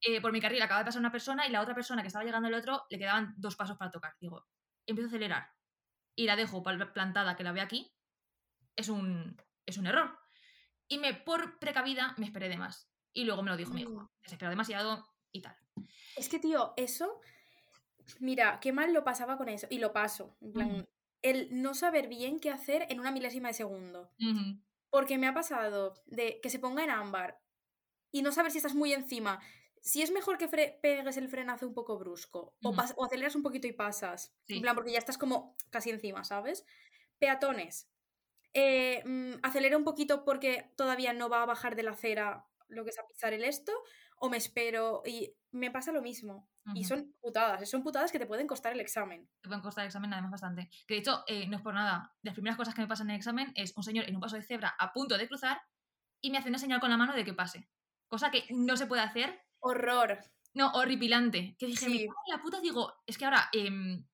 [0.00, 2.24] Eh, por mi carril acaba de pasar una persona y la otra persona que estaba
[2.24, 4.14] llegando al otro le quedaban dos pasos para tocar.
[4.20, 4.46] Digo,
[4.86, 5.52] empiezo a acelerar
[6.14, 7.94] y la dejo plantada que la ve aquí,
[8.76, 9.36] es un,
[9.66, 10.18] es un error.
[10.88, 12.90] Y me, por precavida, me esperé de más.
[13.12, 14.08] Y luego me lo dijo mi hijo, Mm.
[14.22, 15.56] desesperado demasiado y tal.
[16.16, 17.20] Es que, tío, eso.
[18.20, 19.66] Mira, qué mal lo pasaba con eso.
[19.70, 20.36] Y lo paso.
[20.40, 20.88] En plan,
[21.22, 24.12] el no saber bien qué hacer en una milésima de segundo.
[24.90, 27.40] Porque me ha pasado de que se ponga en ámbar
[28.18, 29.40] y no saber si estás muy encima.
[29.80, 33.72] Si es mejor que pegues el frenazo un poco brusco o, aceleras un poquito y
[33.72, 34.34] pasas.
[34.44, 34.56] Sí.
[34.56, 36.66] En plan, porque ya estás como casi encima, ¿sabes?
[37.18, 37.88] Peatones.
[38.54, 42.82] Eh, mm, acelera un poquito porque todavía no va a bajar de la acera lo
[42.82, 43.72] que es a pisar el esto.
[44.16, 46.50] O me espero y me pasa lo mismo.
[46.74, 47.70] Y son putadas.
[47.70, 49.30] Son putadas que te pueden costar el examen.
[49.40, 50.68] Te pueden costar el examen además bastante.
[50.88, 52.12] Que de hecho, eh, no es por nada.
[52.20, 54.20] De las primeras cosas que me pasan en el examen es un señor en un
[54.20, 55.62] paso de cebra a punto de cruzar
[56.20, 57.68] y me hace una señal con la mano de que pase.
[58.08, 60.18] Cosa que no se puede hacer Horror.
[60.54, 61.56] No, horripilante.
[61.58, 62.08] Que dije, me Sí.
[62.28, 64.04] la puta, digo, es que ahora, em,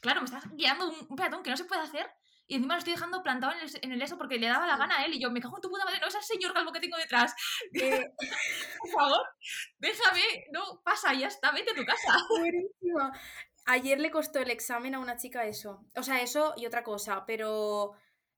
[0.00, 2.10] claro, me estás guiando un, un peatón que no se puede hacer
[2.46, 4.76] y encima lo estoy dejando plantado en el, en el eso porque le daba la
[4.76, 6.52] gana a él y yo me cago en tu puta madre, no es el señor
[6.52, 7.34] calvo que tengo detrás.
[7.72, 8.04] Eh,
[8.80, 9.26] Por favor,
[9.78, 12.18] déjame, no, pasa, ya está, vete a tu casa.
[12.28, 13.12] buenísima.
[13.66, 15.86] Ayer le costó el examen a una chica eso.
[15.96, 17.92] O sea, eso y otra cosa, pero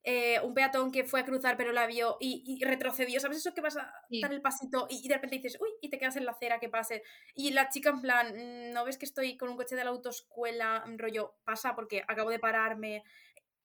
[0.09, 3.19] eh, un peatón que fue a cruzar pero la vio y, y retrocedió.
[3.21, 4.21] ¿Sabes eso que vas a Sí.
[4.21, 6.61] dar el pasito y, y de repente dices, uy, y te quedas en la acera
[6.61, 7.03] que pase?
[7.35, 9.91] Y la chica en plan, "Mm, ¿no ves que estoy con un coche de la
[9.91, 10.85] autoescuela?
[10.97, 13.03] Rollo, pasa porque acabo de pararme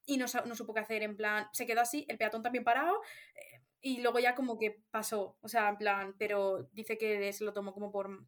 [0.05, 1.03] y no, no supo qué hacer.
[1.03, 3.01] En plan, se quedó así, el peatón también parado.
[3.35, 7.43] eh, y luego ya como que pasó, o sea, en plan, pero dice que se
[7.43, 8.27] lo tomó como por,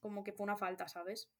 [0.00, 1.30] como que fue una falta, ¿sabes?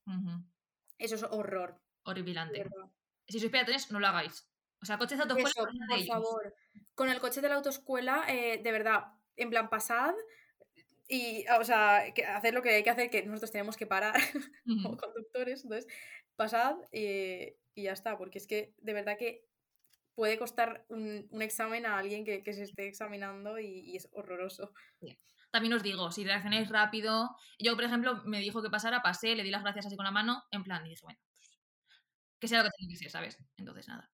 [0.99, 2.59] Eso es horror, Horripilante.
[2.59, 2.91] verdad.
[3.29, 4.47] Si sois peatones, no lo hagáis.
[4.85, 6.55] O sea, coches de autoescuela, Eso, por favor.
[6.95, 10.15] Con el coche de la autoescuela, eh, de verdad, en plan, pasad
[11.09, 14.15] y, o sea, que hacer lo que hay que hacer, que nosotros tenemos que parar
[14.67, 15.91] como conductores, entonces,
[16.37, 19.47] pasad eh, y ya está, porque es que de verdad que
[20.15, 24.11] puede costar un, un examen a alguien que, que se esté examinando y, y es
[24.13, 24.75] horroroso.
[25.51, 27.31] También os digo, si reaccionáis rápido.
[27.59, 30.11] Yo, por ejemplo, me dijo que pasara, pasé, le di las gracias así con la
[30.11, 31.59] mano, en plan, y dije, bueno, pues,
[32.41, 33.39] que sea lo que tiene que ser, ¿sabes?
[33.57, 34.11] Entonces, nada.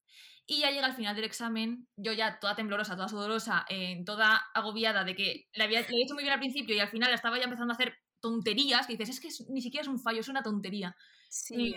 [0.53, 4.34] Y ya llega al final del examen, yo ya toda temblorosa, toda sudorosa, eh, toda
[4.53, 7.12] agobiada de que le había, le había hecho muy bien al principio y al final
[7.12, 10.01] estaba ya empezando a hacer tonterías, que dices, es que es- ni siquiera es un
[10.01, 10.96] fallo, es una tontería.
[11.28, 11.76] Sí, Y,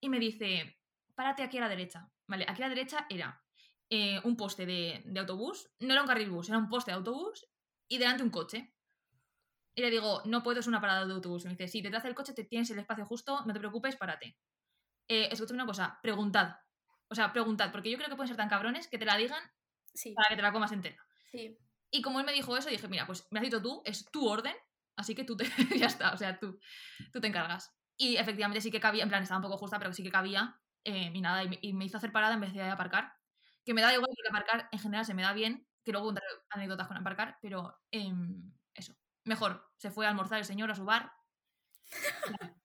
[0.00, 0.80] y me dice,
[1.14, 2.12] párate aquí a la derecha.
[2.26, 3.42] Vale, aquí a la derecha era
[3.88, 6.96] eh, un poste de, de autobús, no era un carril bus, era un poste de
[6.98, 7.46] autobús
[7.88, 8.74] y delante un coche.
[9.74, 11.44] Y le digo, no puedo, es una parada de autobús.
[11.44, 13.96] Y me dice, si detrás del coche te tienes el espacio justo, no te preocupes,
[13.96, 14.36] párate.
[15.08, 16.56] Eh, escúchame una cosa, preguntad.
[17.10, 19.42] O sea, preguntad, porque yo creo que pueden ser tan cabrones que te la digan
[19.94, 20.96] sí, para que te la comas entera.
[21.30, 21.58] sí.
[21.92, 24.28] Y como él me dijo eso, dije, mira, pues me has dicho tú, es tu
[24.28, 24.54] orden,
[24.96, 25.44] así que tú te,
[25.84, 26.60] ya está, o sea, tú,
[27.12, 27.74] tú te encargas.
[27.96, 30.60] Y efectivamente sí que cabía, en plan, estaba un poco justa, pero sí que cabía,
[30.84, 33.12] eh, y nada, y me, y me hizo hacer parada en vez de aparcar.
[33.64, 36.26] Que me da igual porque aparcar en general se me da bien, que luego contaré
[36.50, 38.94] anécdotas con aparcar, pero em, eso,
[39.24, 41.12] mejor, se fue a almorzar el señor a su bar.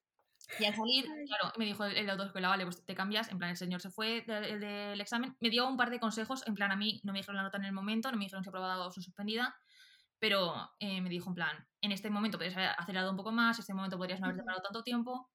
[0.59, 3.37] Y al salir, claro, me dijo el, el de autoescuela, vale, pues te cambias, en
[3.37, 6.45] plan, el señor se fue del, el del examen, me dio un par de consejos,
[6.47, 8.43] en plan, a mí no me dijeron la nota en el momento, no me dijeron
[8.43, 9.55] si aprobada o si suspendida,
[10.19, 13.57] pero eh, me dijo en plan, en este momento podrías haber acelerado un poco más,
[13.57, 15.29] en este momento podrías no haberte parado tanto tiempo,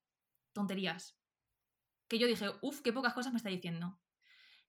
[0.52, 1.16] tonterías.
[2.08, 4.00] Que yo dije, uff, qué pocas cosas me está diciendo.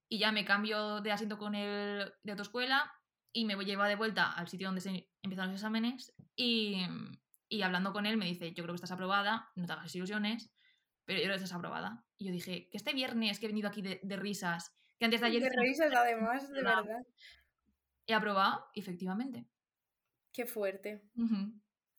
[0.08, 2.94] Y ya me cambio de asiento con el de autoescuela
[3.34, 6.86] y me lleva de vuelta al sitio donde se empiezan los exámenes y,
[7.52, 10.52] y hablando con él me dice, yo creo que estás aprobada, no te hagas ilusiones,
[11.06, 12.06] pero yo creo que estás aprobada.
[12.18, 15.20] Y yo dije, que este viernes que he venido aquí de, de risas, que antes
[15.22, 16.84] de ayer De risas, además, de verdad.
[16.86, 17.06] verdad.
[18.08, 19.46] he aprobado, efectivamente.
[20.32, 21.04] Qué fuerte.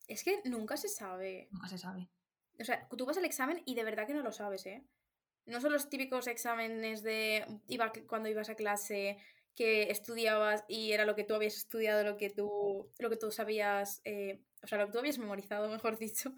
[0.07, 1.49] Es que nunca se sabe.
[1.51, 2.09] Nunca se sabe.
[2.59, 4.83] O sea, tú vas al examen y de verdad que no lo sabes, ¿eh?
[5.45, 9.17] No son los típicos exámenes de iba, cuando ibas a clase
[9.55, 13.31] que estudiabas y era lo que tú habías estudiado, lo que tú, lo que tú
[13.31, 16.35] sabías, eh, o sea, lo que tú habías memorizado, mejor dicho.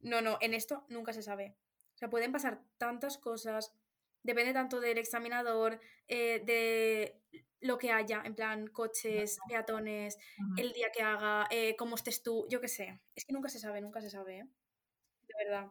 [0.00, 1.56] No, no, en esto nunca se sabe.
[1.94, 3.74] O sea, pueden pasar tantas cosas,
[4.22, 7.20] depende tanto del examinador, eh, de
[7.60, 10.16] lo que haya, en plan coches, peatones,
[10.56, 13.02] el día que haga, eh, cómo estés tú, yo qué sé.
[13.14, 14.48] Es que nunca se sabe, nunca se sabe, ¿eh?
[15.28, 15.70] De verdad.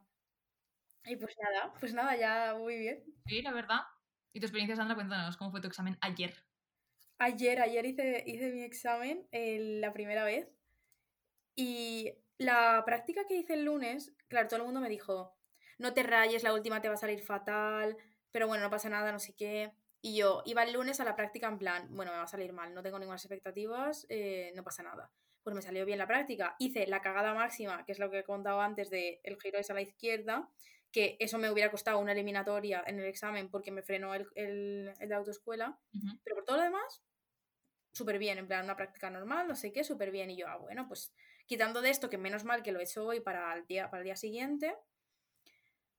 [1.06, 3.04] Y pues nada, pues nada, ya muy bien.
[3.26, 3.80] Sí, la verdad.
[4.32, 4.94] ¿Y tu experiencia, Sandra?
[4.94, 6.36] Cuéntanos, ¿cómo fue tu examen ayer?
[7.22, 10.48] Ayer, ayer hice, hice mi examen la primera vez
[11.54, 15.36] y la práctica que hice el lunes, claro, todo el mundo me dijo,
[15.78, 17.98] no te rayes, la última te va a salir fatal,
[18.32, 19.74] pero bueno, no pasa nada, no sé qué.
[20.02, 22.54] Y yo iba el lunes a la práctica en plan, bueno, me va a salir
[22.54, 25.12] mal, no tengo ninguna expectativas, eh, no pasa nada.
[25.44, 26.56] Pues me salió bien la práctica.
[26.58, 29.70] Hice la cagada máxima, que es lo que he contado antes de el giro es
[29.70, 30.50] a la izquierda,
[30.92, 34.94] que eso me hubiera costado una eliminatoria en el examen porque me frenó el, el,
[35.00, 35.80] el de autoescuela.
[36.24, 37.04] Pero por todo lo demás,
[37.92, 40.30] súper bien, en plan, una práctica normal, no sé qué, súper bien.
[40.30, 41.14] Y yo, ah, bueno, pues
[41.46, 44.02] quitando de esto, que menos mal que lo he hecho hoy para el día, para
[44.02, 44.76] el día siguiente,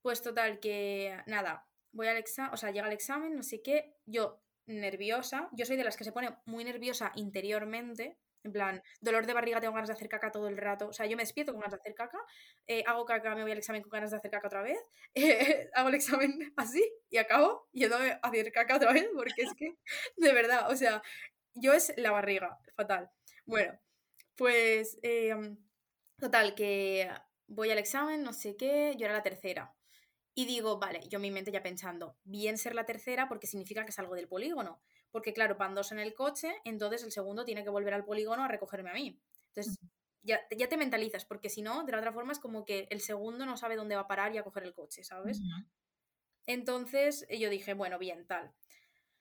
[0.02, 3.96] pues total, que nada, voy al examen, o sea, llega el examen, no sé qué,
[4.06, 9.26] yo nerviosa, yo soy de las que se pone muy nerviosa interiormente, en plan, dolor
[9.26, 11.52] de barriga, tengo ganas de hacer caca todo el rato, o sea, yo me despierto
[11.52, 12.18] con ganas de hacer caca,
[12.66, 14.78] eh, hago caca, me voy al examen con ganas de hacer caca otra vez,
[15.14, 19.54] eh, hago el examen así y acabo yéndome a hacer caca otra vez, porque es
[19.54, 19.74] que,
[20.16, 21.02] de verdad, o sea,
[21.54, 23.10] yo es la barriga, fatal.
[23.44, 23.78] Bueno,
[24.36, 25.34] pues, eh,
[26.18, 27.10] total, que
[27.46, 29.74] voy al examen, no sé qué, yo era la tercera.
[30.40, 33.84] Y digo, vale, yo en mi mente ya pensando, bien ser la tercera porque significa
[33.84, 34.80] que salgo del polígono.
[35.10, 38.42] Porque claro, van dos en el coche, entonces el segundo tiene que volver al polígono
[38.42, 39.20] a recogerme a mí.
[39.48, 39.78] Entonces,
[40.22, 43.02] ya, ya te mentalizas, porque si no, de la otra forma es como que el
[43.02, 45.42] segundo no sabe dónde va a parar y a coger el coche, ¿sabes?
[46.46, 48.50] Entonces yo dije, bueno, bien, tal.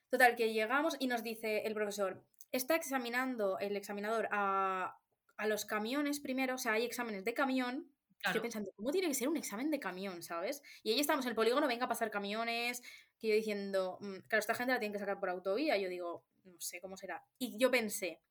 [0.09, 4.97] Total, que llegamos y nos dice el profesor, está examinando el examinador a,
[5.35, 7.91] a los camiones primero, o sea, hay exámenes de camión.
[8.23, 10.61] Estoy pensando, ¿cómo tiene que ser un examen de camión, sabes?
[10.83, 12.81] Y ahí estamos en el polígono, venga a pasar camiones,
[13.17, 15.77] que yo diciendo, mm, claro, esta gente la tiene que sacar por autovía.
[15.77, 17.23] Yo digo, no sé cómo será.
[17.37, 18.21] Y yo pensé,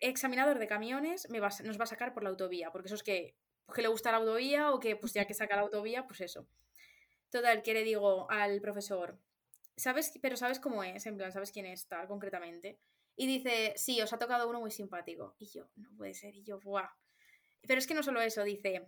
[0.00, 3.02] examinador de camiones me va, nos va a sacar por la autovía, porque eso es
[3.02, 3.34] que,
[3.66, 6.20] pues, que le gusta la autovía o que pues ya que saca la autovía, pues
[6.20, 6.46] eso.
[7.30, 9.18] Total, que le digo al profesor,
[9.76, 10.12] ¿sabes?
[10.20, 11.06] Pero ¿sabes cómo es?
[11.06, 12.78] En plan, ¿sabes quién es tal concretamente?
[13.16, 15.34] Y dice, sí, os ha tocado uno muy simpático.
[15.38, 16.34] Y yo, no puede ser.
[16.34, 16.88] Y yo, ¡buah!
[17.66, 18.86] Pero es que no solo eso, dice,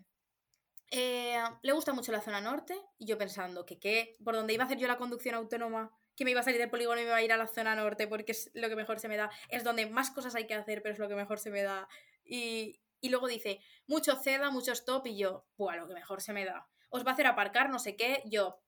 [0.91, 2.79] eh, le gusta mucho la zona norte.
[2.99, 4.17] Y yo pensando que, ¿qué?
[4.25, 6.71] Por donde iba a hacer yo la conducción autónoma, que me iba a salir del
[6.71, 9.01] polígono y me iba a ir a la zona norte porque es lo que mejor
[9.01, 9.31] se me da.
[9.49, 11.89] Es donde más cosas hay que hacer, pero es lo que mejor se me da.
[12.25, 15.07] Y, y luego dice, mucho ceda, mucho stop.
[15.07, 15.77] Y yo, ¡buah!
[15.77, 16.69] Lo que mejor se me da.
[16.91, 18.23] Os va a hacer aparcar, no sé qué.
[18.27, 18.63] Yo,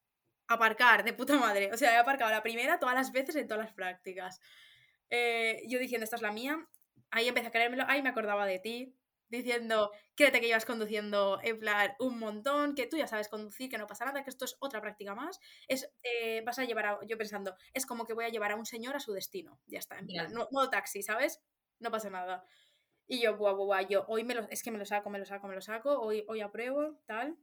[0.48, 1.72] aparcar, de puta madre.
[1.72, 4.40] O sea, he aparcado la primera todas las veces en todas las prácticas.
[5.10, 6.66] Eh, yo diciendo, esta es la mía,
[7.10, 8.96] ahí empecé a creérmelo, ahí me acordaba de ti,
[9.36, 13.78] diciendo, créete que ibas conduciendo en plan un montón, que tú ya sabes conducir, que
[13.78, 15.38] no pasa nada, que esto es otra práctica más.
[15.68, 18.56] Es, eh, vas a llevar a, yo pensando, es como que voy a llevar a
[18.56, 21.42] un señor a su destino, ya está, en plan, no, modo taxi, ¿sabes?
[21.78, 22.44] No pasa nada.
[23.06, 25.26] Y yo, buah, buah, yo, hoy me lo, es que me lo saco, me lo
[25.26, 27.36] saco, me lo saco, hoy, hoy apruebo, tal.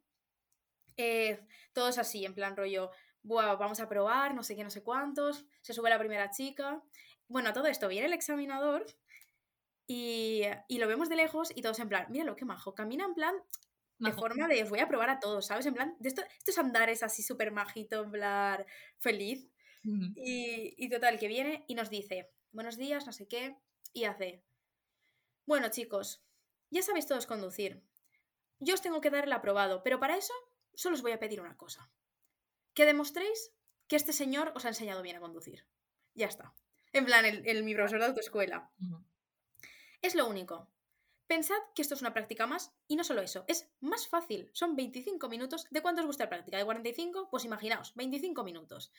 [0.98, 2.92] Eh, todo es así, en plan rollo,
[3.24, 6.82] buah, vamos a probar, no sé qué, no sé cuántos, se sube la primera chica,
[7.32, 8.86] bueno, todo esto viene el examinador
[9.94, 13.36] y, lo vemos de lejos y todos en plan, míralo, qué majo, camina en plan
[14.00, 15.66] de forma de os voy a probar a todos, ¿sabes?
[15.68, 18.66] En plan, de esto, estos andares así súper majito, en plan
[18.98, 19.48] feliz.
[19.84, 23.58] y, y total, que viene y nos dice, buenos días, no sé qué,
[23.94, 24.44] y hace,
[25.46, 26.24] bueno chicos,
[26.70, 27.84] ya sabéis todos conducir.
[28.60, 30.34] Yo os tengo que dar el aprobado, pero para eso
[30.74, 31.92] solo os voy a pedir una cosa.
[32.74, 33.52] Que demostréis
[33.88, 35.66] que este señor os ha enseñado bien a conducir.
[36.14, 36.54] Ya está.
[36.94, 38.72] En plan, el, mi profesor de autoescuela.
[40.02, 40.68] Es lo único.
[41.28, 44.50] Pensad que esto es una práctica más y no solo eso, es más fácil.
[44.54, 45.66] Son 25 minutos.
[45.70, 46.58] ¿De cuánto os gusta la práctica?
[46.58, 47.30] ¿De 45?
[47.30, 48.92] Pues imaginaos, 25 minutos.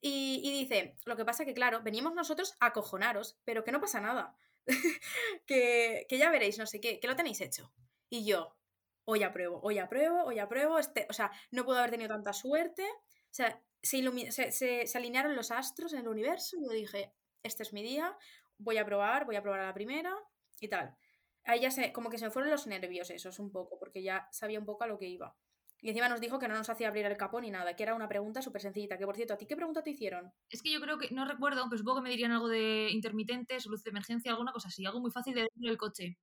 [0.00, 4.00] Y, dice, lo que pasa que, claro, venimos nosotros a acojonaros, pero que no pasa
[4.00, 4.36] nada.
[5.46, 7.72] que, ya veréis, no sé qué, que lo tenéis hecho.
[8.08, 8.56] Y yo,
[9.04, 10.78] hoy apruebo, hoy apruebo, hoy apruebo.
[10.78, 12.84] Este, o sea, no puedo haber tenido tanta suerte.
[12.84, 17.12] O sea, se, se, alinearon los astros en el universo y yo dije,
[17.42, 18.16] este es mi día,
[18.58, 20.14] voy a probar, voy a probar a la primera
[20.60, 20.96] y tal.
[21.44, 24.28] Ahí ya se, como que se me fueron los nervios esos un poco, porque ya
[24.30, 25.34] sabía un poco a lo que iba.
[25.80, 27.94] Y encima nos dijo que no nos hacía abrir el capón ni nada, que era
[27.94, 28.98] una pregunta súper sencillita.
[28.98, 30.32] Que por cierto, ¿a ti qué pregunta te hicieron?
[30.50, 33.66] Es que yo creo que, no recuerdo, pero supongo que me dirían algo de intermitentes,
[33.66, 36.18] luz de emergencia, alguna cosa así, algo muy fácil de decir el coche.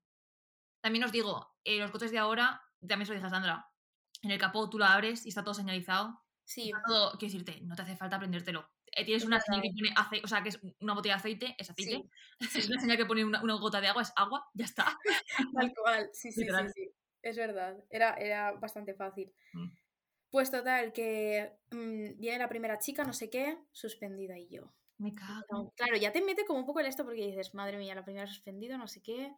[0.82, 3.66] También os digo, eh, los coches de ahora, también se lo dije a Sandra,
[4.22, 6.22] en el capó tú lo abres y está todo señalizado.
[6.44, 6.72] Sí.
[6.86, 8.70] todo, quiero decirte, no te hace falta aprendértelo.
[8.96, 11.56] Eh, tienes una señal que pone aceite, o sea, que es una botella de aceite,
[11.58, 12.10] es aceite.
[12.66, 14.86] Es una señal que pone una, gota de agua, es agua, ya está.
[15.54, 16.92] Tal cual, sí, sí, sí, sí,
[17.22, 19.34] Es verdad, era, era bastante fácil.
[19.54, 19.70] Mm.
[20.30, 24.74] Pues total, que mm, viene la primera chica, no sé qué, suspendida y yo.
[24.98, 25.74] Me cago.
[25.76, 28.28] Claro, ya te mete como un poco el esto porque dices, madre mía, la primera
[28.28, 29.34] suspendida, no sé qué.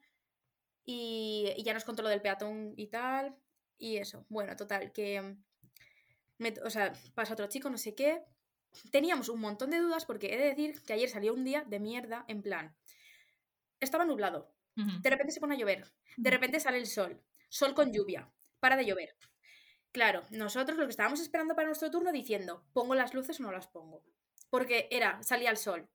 [0.86, 3.36] Y, y ya nos contó lo del peatón y tal.
[3.78, 4.26] Y eso.
[4.30, 5.38] Bueno, total, que
[6.64, 8.24] o sea, pasa otro chico, no sé qué.
[8.92, 11.80] Teníamos un montón de dudas porque he de decir que ayer salió un día de
[11.80, 12.76] mierda en plan.
[13.80, 14.54] Estaba nublado.
[14.76, 15.92] De repente se pone a llover.
[16.18, 17.24] De repente sale el sol.
[17.50, 18.32] Sol con lluvia.
[18.60, 19.16] Para de llover.
[19.92, 23.52] Claro, nosotros lo que estábamos esperando para nuestro turno diciendo, ¿pongo las luces o no
[23.52, 24.04] las pongo?
[24.50, 25.90] Porque era, salía el sol,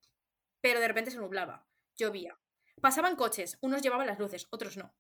[0.61, 2.39] pero de repente se nublaba, llovía.
[2.81, 4.93] Pasaban coches, unos llevaban las luces, otros no.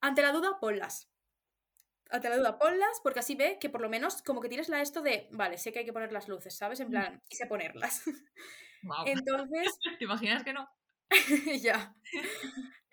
[0.00, 1.10] Ante la duda, ponlas
[2.10, 4.80] ante la duda, ponlas, porque así ve que por lo menos como que tienes la
[4.80, 6.80] esto de, vale, sé que hay que poner las luces, ¿sabes?
[6.80, 8.02] En plan, y sé ponerlas.
[9.06, 9.78] Entonces...
[9.98, 10.68] ¿Te imaginas que no?
[11.60, 11.94] ya.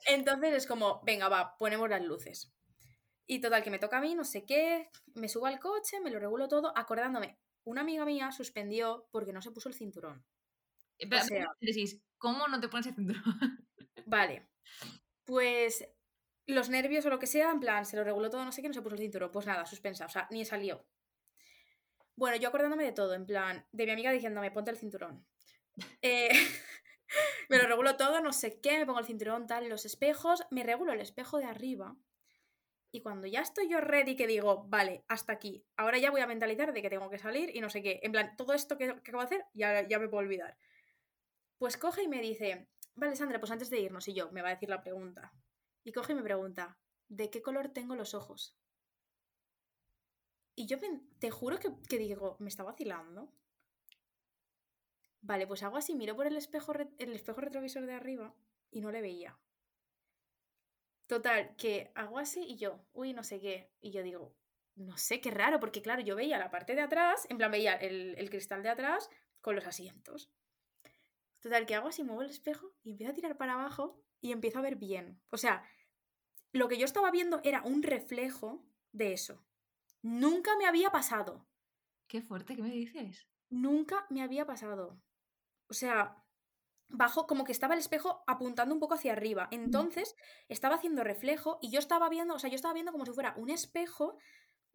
[0.07, 2.51] Entonces es como, venga, va, ponemos las luces.
[3.27, 6.11] Y total, que me toca a mí, no sé qué, me subo al coche, me
[6.11, 10.23] lo regulo todo, acordándome, una amiga mía suspendió porque no se puso el cinturón.
[10.97, 11.23] Pero,
[11.59, 13.23] decís, ¿cómo no te pones el cinturón?
[14.05, 14.47] vale.
[15.25, 15.87] Pues
[16.47, 18.67] los nervios o lo que sea, en plan, se lo reguló todo, no sé qué,
[18.67, 19.31] no se puso el cinturón.
[19.31, 20.85] Pues nada, suspensa, o sea, ni salió.
[22.15, 25.25] Bueno, yo acordándome de todo, en plan, de mi amiga diciéndome, ponte el cinturón.
[26.01, 26.29] Eh,
[27.49, 30.63] me lo regulo todo, no sé qué, me pongo el cinturón, tal, los espejos, me
[30.63, 31.97] regulo el espejo de arriba.
[32.91, 36.27] Y cuando ya estoy yo ready, que digo, vale, hasta aquí, ahora ya voy a
[36.27, 37.99] mentalizar de que tengo que salir y no sé qué.
[38.03, 40.57] En plan, todo esto que, acabo de hacer, ya, ya me puedo olvidar.
[41.57, 44.49] Pues coge y me dice, vale, Sandra, pues antes de irnos, y yo, me va
[44.49, 45.33] a decir la pregunta.
[45.85, 46.77] Y coge y me pregunta,
[47.07, 48.57] ¿de qué color tengo los ojos?
[50.55, 50.77] Y yo
[51.19, 53.31] te juro que, que digo, me está vacilando.
[55.21, 58.33] Vale, pues hago así, miro por el espejo, el espejo retrovisor de arriba
[58.71, 59.37] y no le veía.
[61.07, 63.69] Total, que hago así y yo, uy, no sé qué.
[63.79, 64.35] Y yo digo,
[64.75, 67.75] no sé, qué raro, porque claro, yo veía la parte de atrás, en plan veía
[67.75, 69.09] el, el cristal de atrás
[69.41, 70.31] con los asientos.
[71.39, 74.59] Total, que hago así, muevo el espejo y empiezo a tirar para abajo y empiezo
[74.59, 75.21] a ver bien.
[75.29, 75.63] O sea,
[76.55, 79.45] lo que yo estaba viendo era un reflejo de eso.
[80.01, 81.45] Nunca me había pasado.
[82.07, 83.27] Qué fuerte, ¿qué me dices?
[83.49, 85.01] Nunca me había pasado.
[85.67, 86.23] O sea,
[86.87, 89.49] bajo como que estaba el espejo apuntando un poco hacia arriba.
[89.51, 90.15] Entonces,
[90.47, 93.33] estaba haciendo reflejo y yo estaba viendo, o sea, yo estaba viendo como si fuera
[93.37, 94.17] un espejo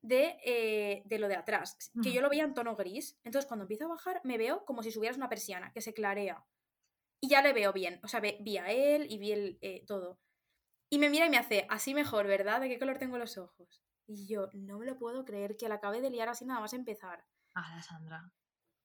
[0.03, 3.19] de, eh, de lo de atrás, que yo lo veía en tono gris.
[3.25, 6.45] Entonces, cuando empiezo a bajar, me veo como si subieras una persiana, que se clarea.
[7.23, 10.21] Y ya le veo bien, o sea, vi a él y vi el, eh, todo.
[10.91, 12.61] Y me mira y me hace, así mejor, ¿verdad?
[12.61, 13.81] ¿De qué color tengo los ojos?
[14.07, 16.75] Y yo, no me lo puedo creer que la acabe de liar así nada más
[16.75, 17.25] empezar.
[17.55, 18.33] Ah, la Sandra.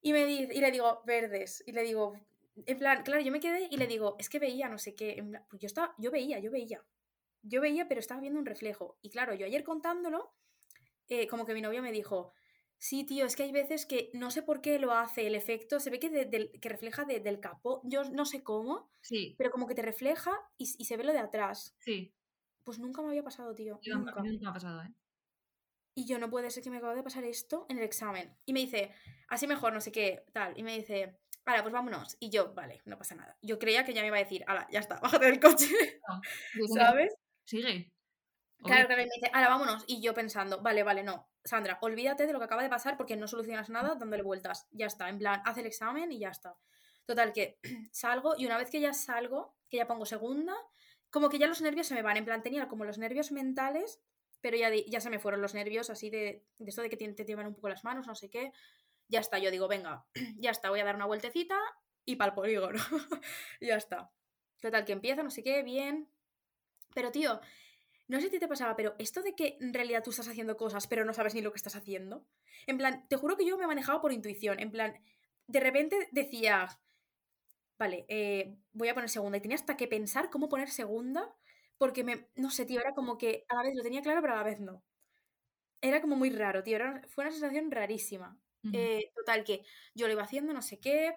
[0.02, 1.64] Y, me dice, y le digo, verdes.
[1.66, 2.14] Y le digo,
[2.56, 5.24] en plan, claro, yo me quedé y le digo, es que veía, no sé qué.
[5.50, 6.86] pues yo, estaba, yo veía, yo veía.
[7.42, 9.00] Yo veía, pero estaba viendo un reflejo.
[9.02, 10.36] Y claro, yo ayer contándolo,
[11.08, 12.34] eh, como que mi novio me dijo,
[12.78, 15.80] sí, tío, es que hay veces que no sé por qué lo hace el efecto,
[15.80, 19.36] se ve que, que refleja del capó, yo no sé cómo, sí.
[19.38, 21.76] pero como que te refleja y, se ve lo de atrás.
[21.80, 22.14] Sí.
[22.64, 23.80] Pues nunca me había pasado, tío.
[23.86, 24.22] nunca.
[24.22, 24.94] nunca me ha pasado, ¿eh?
[25.98, 28.36] Y yo no puede ser que me acabo de pasar esto en el examen.
[28.46, 28.92] Y me dice,
[29.30, 30.54] así mejor, no sé qué, tal.
[30.58, 32.18] Y me dice, ahora, pues vámonos.
[32.20, 33.38] Y yo, vale, no pasa nada.
[33.42, 35.70] Yo creía que ya me iba a decir, ala, ya está, bájate del coche.
[36.74, 37.16] ¿Sabes?
[37.46, 37.95] Sigue.
[38.66, 39.84] Claro, que me dice, ahora vámonos.
[39.88, 41.30] Y yo pensando, vale, vale, no.
[41.44, 44.68] Sandra, olvídate de lo que acaba de pasar porque no solucionas nada dándole vueltas.
[44.72, 46.56] Ya está, en plan, haz el examen y ya está.
[47.06, 47.60] Total, que
[47.92, 50.56] salgo y una vez que ya salgo, que ya pongo segunda,
[51.12, 52.18] como que ya los nervios se me van.
[52.18, 54.02] En plan, tenía como los nervios mentales
[54.42, 57.12] pero ya, ya se me fueron los nervios así de, de esto de que te,
[57.14, 58.52] te llevan un poco las manos, no sé qué.
[59.08, 60.06] Ya está, yo digo, venga,
[60.38, 61.58] ya está, voy a dar una vueltecita
[62.06, 62.78] y para el polígono.
[63.60, 64.12] ya está.
[64.62, 66.10] Total, que empieza, no sé qué, bien.
[66.94, 67.42] Pero tío,
[68.08, 70.88] no sé si te pasaba, pero esto de que en realidad tú estás haciendo cosas,
[70.88, 72.26] pero no sabes ni lo que estás haciendo.
[72.68, 74.60] En plan, te juro que yo me manejaba por intuición.
[74.60, 74.94] En plan,
[75.48, 76.68] de repente decía,
[77.78, 79.38] vale, eh, voy a poner segunda.
[79.38, 81.36] Y tenía hasta que pensar cómo poner segunda
[81.78, 84.34] porque me, no sé, tío, era como que a la vez lo tenía claro, pero
[84.34, 84.84] a la vez no.
[85.82, 86.80] Era como muy raro, tío,
[87.10, 88.40] fue una sensación rarísima.
[88.74, 91.16] Eh, total, que yo lo iba haciendo, no sé qué,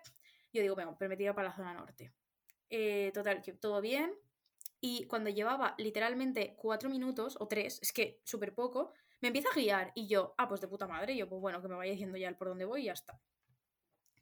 [0.52, 2.12] yo digo, venga, pero me tiro para la zona norte.
[2.70, 4.12] Eh, total, que todo bien.
[4.80, 9.54] Y cuando llevaba literalmente cuatro minutos o tres, es que súper poco, me empieza a
[9.54, 11.92] guiar y yo, ah, pues de puta madre, y yo, pues bueno, que me vaya
[11.92, 13.20] diciendo ya el por dónde voy y ya está.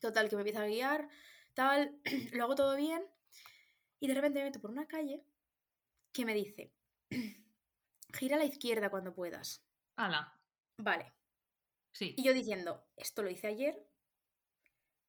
[0.00, 1.08] Total, que me empieza a guiar,
[1.54, 1.98] tal,
[2.32, 3.04] lo hago todo bien
[4.00, 5.24] y de repente me meto por una calle
[6.12, 6.72] que me dice,
[8.14, 9.62] gira a la izquierda cuando puedas.
[9.96, 10.40] Hala.
[10.78, 11.12] Vale.
[11.92, 12.14] Sí.
[12.16, 13.86] Y yo diciendo, esto lo hice ayer,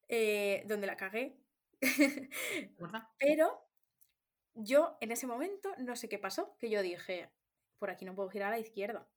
[0.07, 1.37] eh, donde la cagué.
[3.19, 3.66] Pero
[4.57, 7.29] yo en ese momento no sé qué pasó, que yo dije,
[7.77, 9.07] por aquí no puedo girar a la izquierda.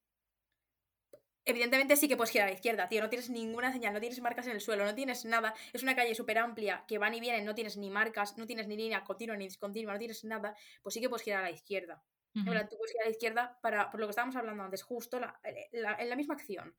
[1.46, 4.20] Evidentemente sí que puedes girar a la izquierda, tío, no tienes ninguna señal, no tienes
[4.20, 5.54] marcas en el suelo, no tienes nada.
[5.72, 8.68] Es una calle súper amplia que van y vienen, no tienes ni marcas, no tienes
[8.68, 10.54] ni línea continua ni discontinua, no tienes nada.
[10.82, 12.04] Pues sí que puedes girar a la izquierda.
[12.34, 15.70] tú puedes girar a la izquierda para, por lo que estábamos hablando antes, justo eh,
[15.72, 16.76] en la misma acción.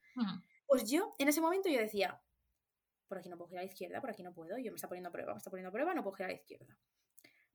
[0.67, 2.21] Pues yo, en ese momento yo decía,
[3.07, 4.87] por aquí no puedo girar a la izquierda, por aquí no puedo, yo me está
[4.87, 6.77] poniendo a prueba, me está poniendo a prueba, no puedo girar a la izquierda.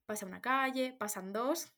[0.07, 1.77] Pasa una calle, pasan dos,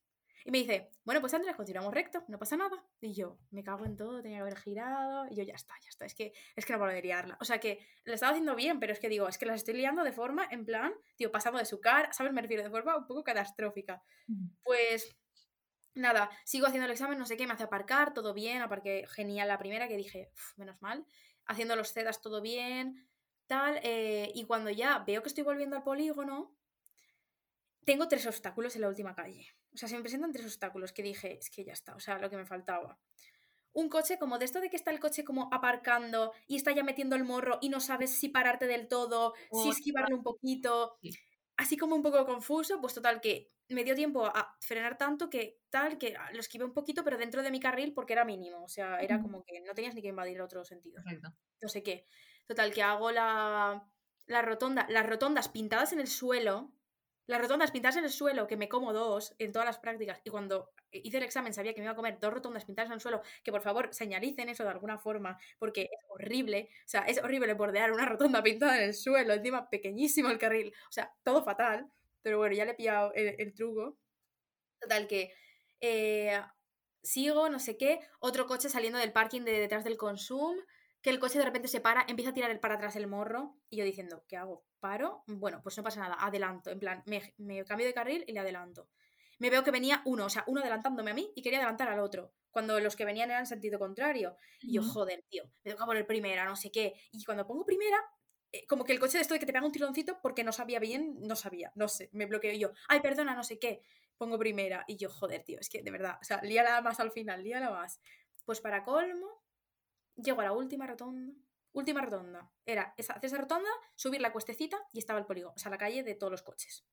[0.49, 2.83] y me dice, bueno, pues Andrés, continuamos recto, no pasa nada.
[3.03, 5.27] Y yo, me cago en todo, tenía que haber girado.
[5.31, 7.37] Y yo, ya está, ya está, es que, es que no puedo liarla.
[7.41, 9.75] O sea que la estaba haciendo bien, pero es que digo, es que las estoy
[9.75, 12.33] liando de forma, en plan, tío, pasando de su cara, ¿sabes?
[12.33, 14.03] Me refiero de forma un poco catastrófica.
[14.63, 15.17] Pues
[15.95, 19.49] nada, sigo haciendo el examen, no sé qué, me hace aparcar, todo bien, aparqué genial
[19.49, 21.05] la primera, que dije, menos mal,
[21.45, 23.07] haciendo los CEDAS todo bien,
[23.49, 26.58] tal, eh, y cuando ya veo que estoy volviendo al polígono,
[27.89, 29.47] tengo tres obstáculos en la última calle.
[29.73, 32.19] O sea, se me presentan tres obstáculos que dije, es que ya está, o sea,
[32.19, 32.99] lo que me faltaba.
[33.73, 36.85] Un coche como de esto de que está el coche como aparcando y está ya
[36.85, 39.33] metiendo el morro y no sabes si pararte del todo,
[39.63, 40.99] si esquivarlo un poquito.
[41.57, 45.63] Así como un poco confuso, pues total que me dio tiempo a frenar tanto que
[45.71, 48.65] tal, que lo esquivé un poquito, pero dentro de mi carril porque era mínimo.
[48.65, 51.03] O sea, era como que no tenías ni que invadir el otro sentido.
[51.63, 52.07] No sé qué.
[52.47, 53.91] Total, que hago la,
[54.27, 56.75] la rotonda, las rotondas pintadas en el suelo,
[57.29, 60.31] las rotondas pintadas en el suelo, que me como dos en todas las prácticas, y
[60.31, 63.01] cuando hice el examen sabía que me iba a comer dos rotondas pintadas en el
[63.01, 67.23] suelo, que por favor señalicen eso de alguna forma, porque es horrible, o sea, es
[67.23, 71.45] horrible bordear una rotonda pintada en el suelo, encima pequeñísimo el carril, o sea, todo
[71.45, 71.91] fatal,
[72.23, 73.99] pero bueno, ya le he pillado el, truco.
[74.81, 75.33] Total, que
[75.81, 76.41] eh,
[77.03, 80.57] sigo, no sé qué, otro coche saliendo del parking de detrás del Consum,
[81.03, 83.57] que el coche de repente se para, empieza a tirar el para atrás el morro
[83.71, 84.65] y yo diciendo, ¿qué hago?
[84.81, 85.23] ¿Paro?
[85.27, 88.41] Bueno, pues no pasa nada, adelanto, en plan, me, me cambio de carril y le
[88.41, 88.89] adelanto.
[89.39, 92.01] Me veo que venía uno, o sea, uno adelantándome a mí y quería adelantar al
[92.01, 94.37] otro, cuando los que venían eran sentido contrario.
[94.61, 96.95] Y yo, joder, tío, me toca poner primera, no sé qué.
[97.13, 97.99] Y cuando pongo primera,
[98.51, 100.53] eh, como que el coche de esto de que te pega un tironcito porque no
[100.53, 103.83] sabía bien, no sabía, no sé, me bloqueo yo, ay, perdona, no sé qué,
[104.17, 104.85] pongo primera.
[104.89, 107.71] Y yo, joder, tío, es que de verdad, o sea, líala más al final, líala
[107.71, 108.01] más.
[108.45, 109.38] Pues para colmo,
[110.23, 111.33] llego a la última rotonda.
[111.73, 112.51] Última rotonda.
[112.67, 115.79] Era esa, hacer esa rotonda, subir la cuestecita y estaba el polígono, o sea, la
[115.79, 116.85] calle de todos los coches.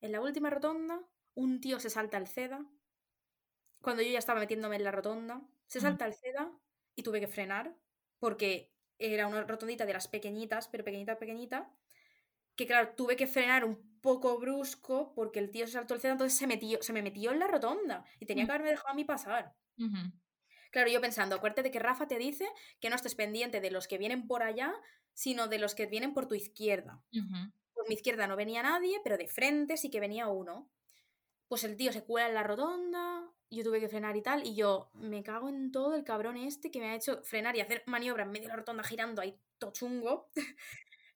[0.00, 1.00] En la última rotonda,
[1.34, 2.64] un tío se salta el CEDA.
[3.80, 6.52] Cuando yo ya estaba metiéndome en la rotonda, se salta el CEDA
[6.94, 7.74] y tuve que frenar
[8.18, 11.70] porque era una rotondita de las pequeñitas, pero pequeñita, pequeñita.
[12.56, 16.12] Que claro, tuve que frenar un poco brusco porque el tío se saltó el CEDA,
[16.12, 18.94] entonces se, metió, se me metió en la rotonda y tenía que haberme dejado a
[18.94, 19.54] mí pasar.
[20.70, 22.48] Claro, yo pensando, acuérdate de que Rafa te dice
[22.80, 24.74] que no estés pendiente de los que vienen por allá,
[25.12, 27.02] sino de los que vienen por tu izquierda.
[27.74, 30.70] Por mi izquierda no venía nadie, pero de frente sí que venía uno.
[31.48, 34.54] Pues el tío se cuela en la rotonda, yo tuve que frenar y tal, y
[34.56, 37.82] yo me cago en todo el cabrón este que me ha hecho frenar y hacer
[37.86, 40.30] maniobra en medio de la rotonda girando ahí todo chungo.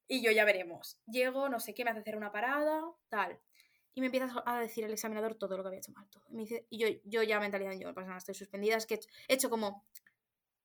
[0.08, 0.98] y yo ya veremos.
[1.06, 3.40] Llego, no sé qué, me hace hacer una parada, tal.
[3.94, 6.08] Y me empieza a decir el examinador todo lo que había hecho mal.
[6.08, 6.22] Todo.
[6.30, 8.76] Y, me dice, y yo, yo ya mentalizando, yo no pasa nada, estoy suspendida.
[8.76, 9.84] Es que he hecho, he hecho como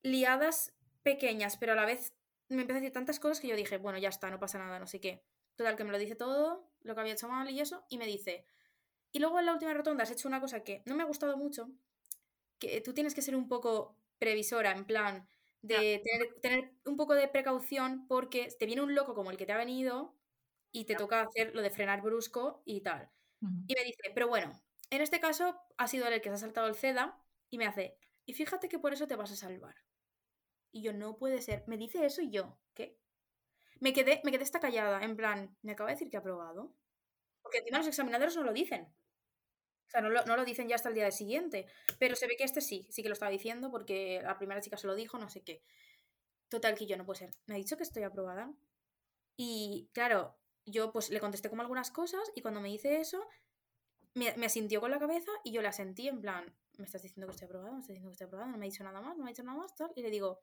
[0.03, 0.73] liadas
[1.03, 2.13] pequeñas, pero a la vez
[2.49, 4.79] me empieza a decir tantas cosas que yo dije, bueno, ya está, no pasa nada,
[4.79, 5.23] no sé qué.
[5.55, 8.05] Total, que me lo dice todo, lo que había hecho mal y eso, y me
[8.05, 8.45] dice,
[9.11, 11.37] y luego en la última rotonda has hecho una cosa que no me ha gustado
[11.37, 11.69] mucho,
[12.59, 15.27] que tú tienes que ser un poco previsora, en plan,
[15.61, 19.45] de tener, tener un poco de precaución porque te viene un loco como el que
[19.45, 20.15] te ha venido
[20.71, 23.09] y te toca hacer lo de frenar brusco y tal.
[23.41, 24.51] Y me dice, pero bueno,
[24.89, 27.17] en este caso ha sido él el que se ha saltado el CEDA
[27.49, 29.75] y me hace, y fíjate que por eso te vas a salvar.
[30.71, 31.63] Y yo, no puede ser.
[31.67, 32.97] Me dice eso y yo, ¿qué?
[33.79, 36.73] Me quedé, me quedé esta callada, en plan, ¿me acaba de decir que ha aprobado?
[37.41, 38.93] Porque encima los examinadores no lo dicen.
[39.87, 41.67] O sea, no lo, no lo dicen ya hasta el día siguiente.
[41.99, 44.77] Pero se ve que este sí, sí que lo estaba diciendo porque la primera chica
[44.77, 45.61] se lo dijo, no sé qué.
[46.49, 47.31] Total, que yo no puede ser.
[47.45, 48.51] Me ha dicho que estoy aprobada.
[49.37, 53.27] Y claro, yo pues le contesté como algunas cosas y cuando me dice eso,
[54.15, 57.33] me, asintió con la cabeza y yo la sentí en plan, ¿me estás diciendo que
[57.33, 57.73] estoy aprobada?
[57.73, 58.51] ¿Me estás diciendo que estoy aprobada?
[58.51, 59.91] No me ha dicho nada más, no me ha dicho nada más, tal.
[59.95, 60.41] Y le digo,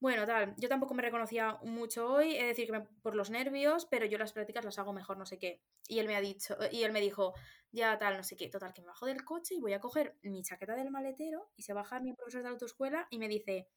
[0.00, 4.06] bueno, tal, yo tampoco me reconocía mucho hoy, es decir, que por los nervios, pero
[4.06, 5.62] yo las prácticas las hago mejor, no sé qué.
[5.88, 7.34] Y él me ha dicho, y él me dijo,
[7.70, 10.18] ya tal, no sé qué, total, que me bajo del coche y voy a coger
[10.22, 13.68] mi chaqueta del maletero y se baja mi profesor de la autoescuela y me dice,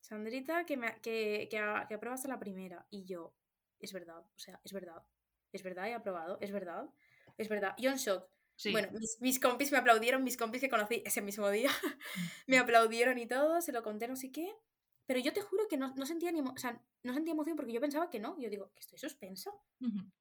[0.00, 2.86] Sandrita, que, me, que, que, que apruebas a la primera.
[2.90, 3.34] Y yo,
[3.80, 5.02] es verdad, o sea, es verdad,
[5.52, 6.88] es verdad, he aprobado, es verdad,
[7.36, 7.74] es verdad.
[7.78, 8.28] Yo en shock.
[8.56, 8.72] Sí.
[8.72, 11.70] Bueno, mis, mis compis me aplaudieron, mis compis que conocí ese mismo día,
[12.46, 14.52] me aplaudieron y todo, se lo conté, no sé qué.
[15.06, 17.72] Pero yo te juro que no, no sentía ni o sea, no sentía emoción porque
[17.72, 18.38] yo pensaba que no.
[18.38, 19.50] Yo digo, que estoy suspensa.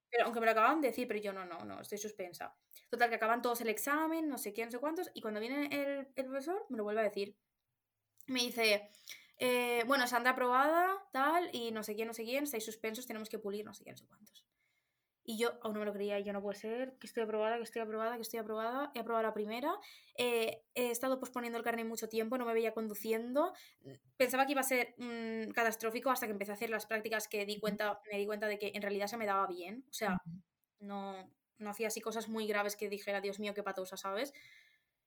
[0.09, 2.55] Pero aunque me lo acababan de decir, pero yo no, no, no, estoy suspensa.
[2.89, 5.67] Total, que acaban todos el examen, no sé qué, no sé cuántos, y cuando viene
[5.71, 7.35] el, el profesor, me lo vuelve a decir.
[8.27, 8.89] Me dice,
[9.39, 13.27] eh, bueno, Sandra aprobada, tal, y no sé quién, no sé quién, estáis suspensos, tenemos
[13.27, 14.45] que pulir, no sé quién, no sé cuántos.
[15.29, 17.57] Y yo aún no me lo creía, y yo no puede ser, que estoy aprobada,
[17.57, 19.75] que estoy aprobada, que estoy aprobada, he aprobado la primera,
[20.17, 23.51] eh, he estado posponiendo el carnet mucho tiempo, no me veía conduciendo,
[24.15, 27.45] pensaba que iba a ser mm, catastrófico hasta que empecé a hacer las prácticas que
[27.45, 30.17] di cuenta, me di cuenta de que en realidad se me daba bien, o sea,
[30.79, 34.31] no, no hacía así cosas muy graves que dijera, Dios mío, qué patosa, ¿sabes?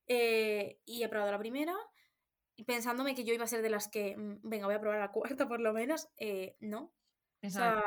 [0.07, 1.75] Eh, y he probado la primera,
[2.67, 5.13] pensándome que yo iba a ser de las que, mm, venga, voy a probar la
[5.13, 6.93] cuarta por lo menos, eh, no.
[7.43, 7.83] O sea,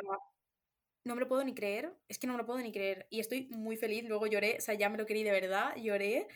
[1.06, 3.08] no me lo puedo ni creer, es que no me lo puedo ni creer.
[3.10, 6.28] Y estoy muy feliz, luego lloré, o sea, ya me lo creí de verdad, lloré.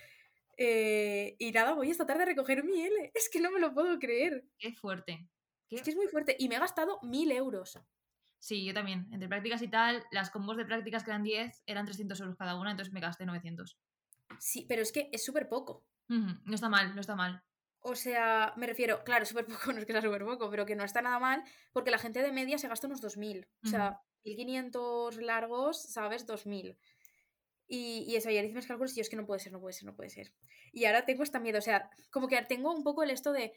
[0.58, 3.12] eh, y nada, voy esta tarde a recoger mi L.
[3.14, 4.46] Es que no me lo puedo creer.
[4.58, 5.28] Qué fuerte.
[5.70, 6.36] Qué- Es que es muy fuerte.
[6.40, 7.80] Y me he gastado mil euros.
[8.40, 9.08] Sí, yo también.
[9.12, 12.60] Entre prácticas y tal, las combos de prácticas que eran 10 eran 300 euros cada
[12.60, 13.78] una, entonces me gasté 900.
[14.40, 15.86] Sí, pero es que es súper poco.
[16.46, 17.44] No está mal, no está mal.
[17.80, 20.76] O sea, me refiero, claro, súper poco, no es que sea súper poco, pero que
[20.76, 21.44] no está nada mal,
[21.74, 23.48] porque la gente de media se gasta unos 2.000.
[23.64, 26.26] O sea, 1.500 largos, ¿sabes?
[26.26, 26.78] 2.000.
[27.68, 29.60] Y, y eso, y hice mis cálculos y yo es que no puede ser, no
[29.60, 30.34] puede ser, no puede ser.
[30.72, 33.54] Y ahora tengo esta miedo, o sea, como que tengo un poco el esto de,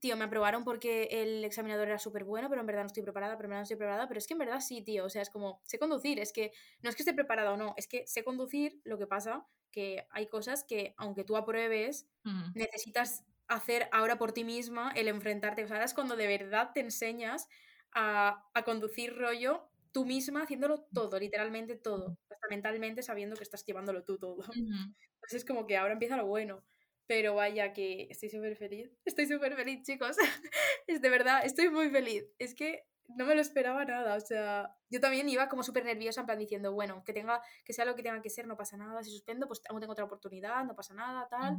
[0.00, 3.36] tío, me aprobaron porque el examinador era súper bueno, pero en verdad no estoy preparada,
[3.36, 5.20] pero en verdad no estoy preparada, pero es que en verdad sí, tío, o sea,
[5.22, 6.52] es como, sé conducir, es que
[6.82, 10.06] no es que esté preparada o no, es que sé conducir, lo que pasa que
[10.10, 12.54] hay cosas que, aunque tú apruebes, Ujú.
[12.54, 15.62] necesitas hacer ahora por ti misma el enfrentarte.
[15.64, 17.46] O sea, ahora es cuando de verdad te enseñas
[17.92, 22.18] a, a conducir rollo tú misma haciéndolo todo, literalmente todo.
[22.30, 24.38] Hasta mentalmente sabiendo que estás llevándolo tú todo.
[24.56, 24.94] Ujú.
[25.14, 26.64] Entonces es como que ahora empieza lo bueno.
[27.06, 28.88] Pero vaya que estoy súper feliz.
[29.04, 30.16] Estoy súper feliz, chicos.
[30.86, 32.24] es de verdad, estoy muy feliz.
[32.38, 32.86] Es que
[33.16, 34.14] no me lo esperaba nada.
[34.14, 37.72] O sea, yo también iba como súper nerviosa, en plan diciendo, bueno, que tenga, que
[37.72, 39.02] sea lo que tenga que ser, no pasa nada.
[39.02, 41.56] Si suspendo, pues aún tengo otra oportunidad, no pasa nada, tal.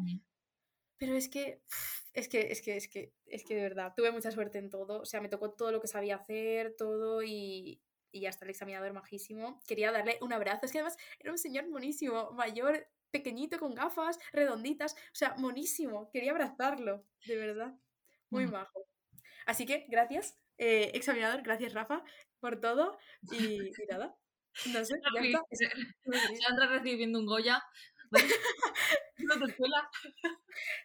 [0.97, 1.61] Pero es que,
[2.13, 5.01] es que, es que, es que, es que de verdad, tuve mucha suerte en todo.
[5.01, 8.93] O sea, me tocó todo lo que sabía hacer, todo y, y hasta el examinador
[8.93, 9.61] majísimo.
[9.67, 10.65] Quería darle un abrazo.
[10.65, 14.93] Es que además era un señor buenísimo, mayor, pequeñito, con gafas, redonditas.
[14.93, 16.09] O sea, monísimo.
[16.11, 17.75] Quería abrazarlo, de verdad.
[18.29, 18.87] Muy majo.
[19.45, 22.03] Así que, gracias, eh, examinador, gracias, Rafa,
[22.39, 22.97] por todo.
[23.31, 24.15] Y, nada.
[24.73, 25.41] No sé, ya está.
[26.69, 27.63] Recibiendo un Goya.
[29.31, 29.89] autoescuela.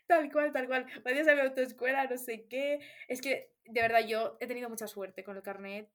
[0.06, 0.86] Tal cual, tal cual.
[1.04, 2.80] Gracias a mi autoescuela, no sé qué.
[3.08, 5.90] Es que, de verdad, yo he tenido mucha suerte con el carnet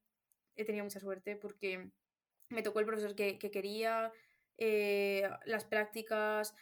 [0.55, 1.91] he tenido mucha suerte porque
[2.49, 4.11] me tocó el profesor que, quería,
[4.57, 6.53] eh, las prácticas,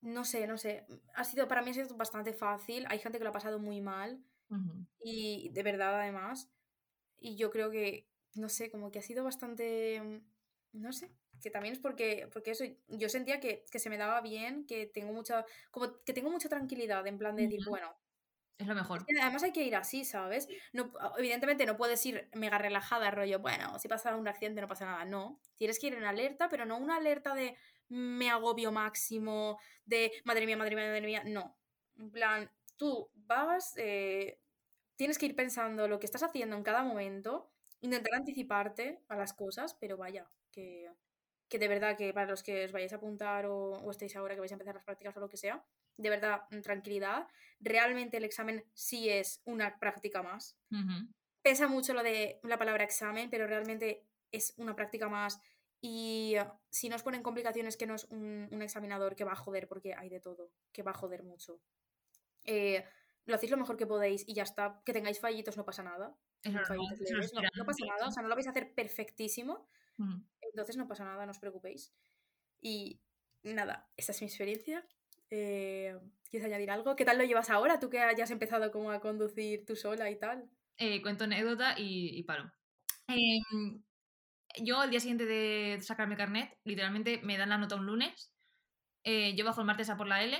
[0.00, 3.24] no sé, no sé, ha sido, para mí ha sido bastante fácil, hay gente que
[3.24, 4.22] lo ha pasado muy mal
[5.02, 6.50] y de verdad además,
[7.18, 10.20] y yo creo que, no sé, como que ha sido bastante,
[10.72, 11.10] no sé,
[11.40, 15.12] que también es porque, porque eso, yo sentía que, se me daba bien, que tengo
[15.12, 17.94] mucha, como que tengo mucha tranquilidad en plan de decir, bueno,
[18.58, 19.04] es lo mejor.
[19.20, 20.48] además hay que ir así, ¿sabes?
[20.72, 24.86] No, evidentemente no puedes ir mega relajada, rollo, bueno, si pasa un accidente no pasa
[24.86, 25.04] nada.
[25.04, 27.56] No, tienes que ir en alerta, pero no una alerta de
[27.88, 31.22] me agobio máximo, de madre mía, madre mía, madre mía.
[31.24, 31.56] No.
[31.98, 34.38] En plan, tú vas, eh,
[34.96, 37.50] tienes que ir pensando lo que estás haciendo en cada momento,
[37.80, 40.90] intentar anticiparte a las cosas, pero vaya, que,
[41.52, 44.32] que de verdad que para los que os vayáis a apuntar o, o estéis ahora
[44.32, 45.62] que vais a empezar las prácticas o lo que sea,
[45.98, 47.28] de verdad, mm, tranquilidad.
[47.60, 50.56] Realmente el examen sí es una práctica más.
[51.42, 55.40] Pesa mucho lo de la palabra examen, pero realmente es una práctica más.
[55.82, 59.68] Y ah, si nos ponen complicaciones que no es un, examinador que va a joder,
[59.68, 61.60] porque hay de todo, que va a joder mucho.
[62.44, 62.82] Eh,
[63.26, 64.80] lo hacéis lo mejor que podéis y ya está.
[64.86, 66.16] Que tengáis fallitos no pasa nada.
[66.44, 69.68] no, pasa nada, o sea, no lo vais a hacer perfectísimo.
[70.52, 71.94] Entonces no pasa nada, no os preocupéis.
[72.60, 73.00] Y
[73.42, 74.86] nada, esa es mi experiencia.
[75.30, 75.98] Eh,
[76.30, 76.94] ¿Quieres añadir algo?
[76.94, 77.80] ¿Qué tal lo llevas ahora?
[77.80, 80.48] Tú que hayas empezado como a conducir tú sola y tal.
[80.76, 82.52] Eh, cuento anécdota y, paro.
[83.08, 83.82] Em,
[84.62, 88.32] yo el día siguiente de sacarme carnet, literalmente me dan la nota un lunes.
[89.04, 90.38] Eh, yo bajo el martes a por la L.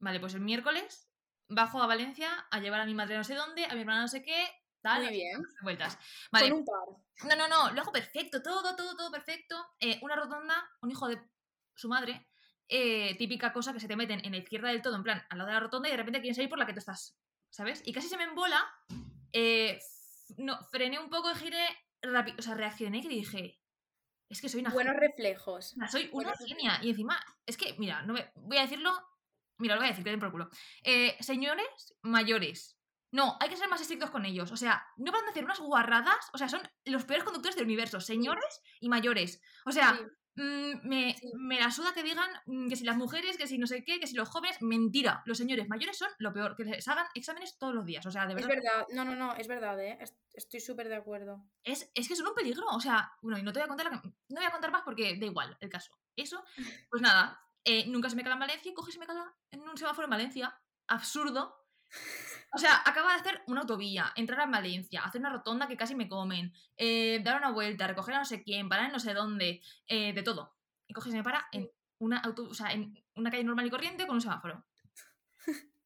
[0.00, 1.08] Vale, pues el miércoles
[1.48, 4.08] bajo a Valencia a llevar a mi madre no sé dónde, a mi hermana no
[4.08, 4.46] sé qué,
[4.80, 5.04] tal.
[5.04, 5.42] Muy bien.
[5.62, 5.98] Vueltas.
[6.30, 6.48] Vale.
[6.48, 7.01] Con un par.
[7.24, 9.56] No, no, no, lo hago perfecto, todo, todo, todo perfecto.
[10.00, 11.20] una rotonda, un hijo de
[11.74, 12.28] su madre,
[12.68, 15.38] eh, típica cosa que se te meten en la izquierda del todo, en plan, al
[15.38, 17.18] lado de la rotonda y de repente quieren salir por la que tú estás,
[17.50, 17.82] ¿sabes?
[17.84, 18.64] Y casi se me embola.
[19.32, 19.78] Eh,
[20.38, 21.66] no, frené un poco y giré
[22.00, 23.60] rápido, o sea, reaccioné y dije,
[24.28, 25.74] es que soy una Buenos reflejos.
[25.90, 26.78] Soy una genia.
[26.82, 28.90] Y encima, es que, mira, no voy a decirlo,
[29.58, 30.48] mira, lo voy a decir, que den por culo.
[30.82, 32.78] Eh, señores mayores,
[33.12, 34.50] no, hay que ser más estrictos con ellos.
[34.50, 36.30] O sea, no van a hacer unas guarradas.
[36.32, 39.40] O sea, son los peores conductores del universo, señores y mayores.
[39.64, 39.98] O sea,
[40.34, 43.66] Mm, me, me, la suda que digan mm, que si las mujeres, que si no
[43.66, 45.22] sé qué, que si los jóvenes, mentira.
[45.26, 48.04] Los señores mayores son lo peor, que les hagan exámenes todos los días.
[48.06, 48.50] O sea, de verdad.
[48.50, 49.98] Es verdad, no, no, no, es verdad, ¿eh?
[50.32, 51.44] Estoy súper de acuerdo.
[51.62, 52.64] Es, es, que son un peligro.
[52.68, 55.18] O sea, bueno, y no te voy a contar, no voy a contar más porque
[55.18, 55.92] da igual el caso.
[56.16, 56.42] Eso,
[56.90, 59.34] pues nada, eh, nunca se me cala en Valencia y coge y se me cala
[59.50, 60.58] en un semáforo en Valencia.
[60.86, 61.58] Absurdo.
[62.54, 65.94] O sea, acaba de hacer una autovía, entrar a Valencia, hacer una rotonda que casi
[65.94, 69.14] me comen, eh, dar una vuelta, recoger a no sé quién, parar en no sé
[69.14, 70.54] dónde, eh, de todo.
[70.86, 73.70] Y coge y me para en una, auto, o sea, en una calle normal y
[73.70, 74.66] corriente con un semáforo.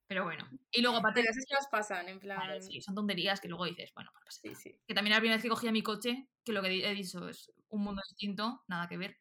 [0.09, 0.49] Pero bueno.
[0.71, 1.23] Y luego aparte.
[1.23, 2.63] Pero que nos pasan, en plan.
[2.63, 4.81] sí, son tonterías que luego dices, bueno, pues sí, sí.
[4.87, 7.53] Que también la primera vez que cogía mi coche, que lo que he dicho es
[7.69, 9.17] un mundo distinto, nada que ver.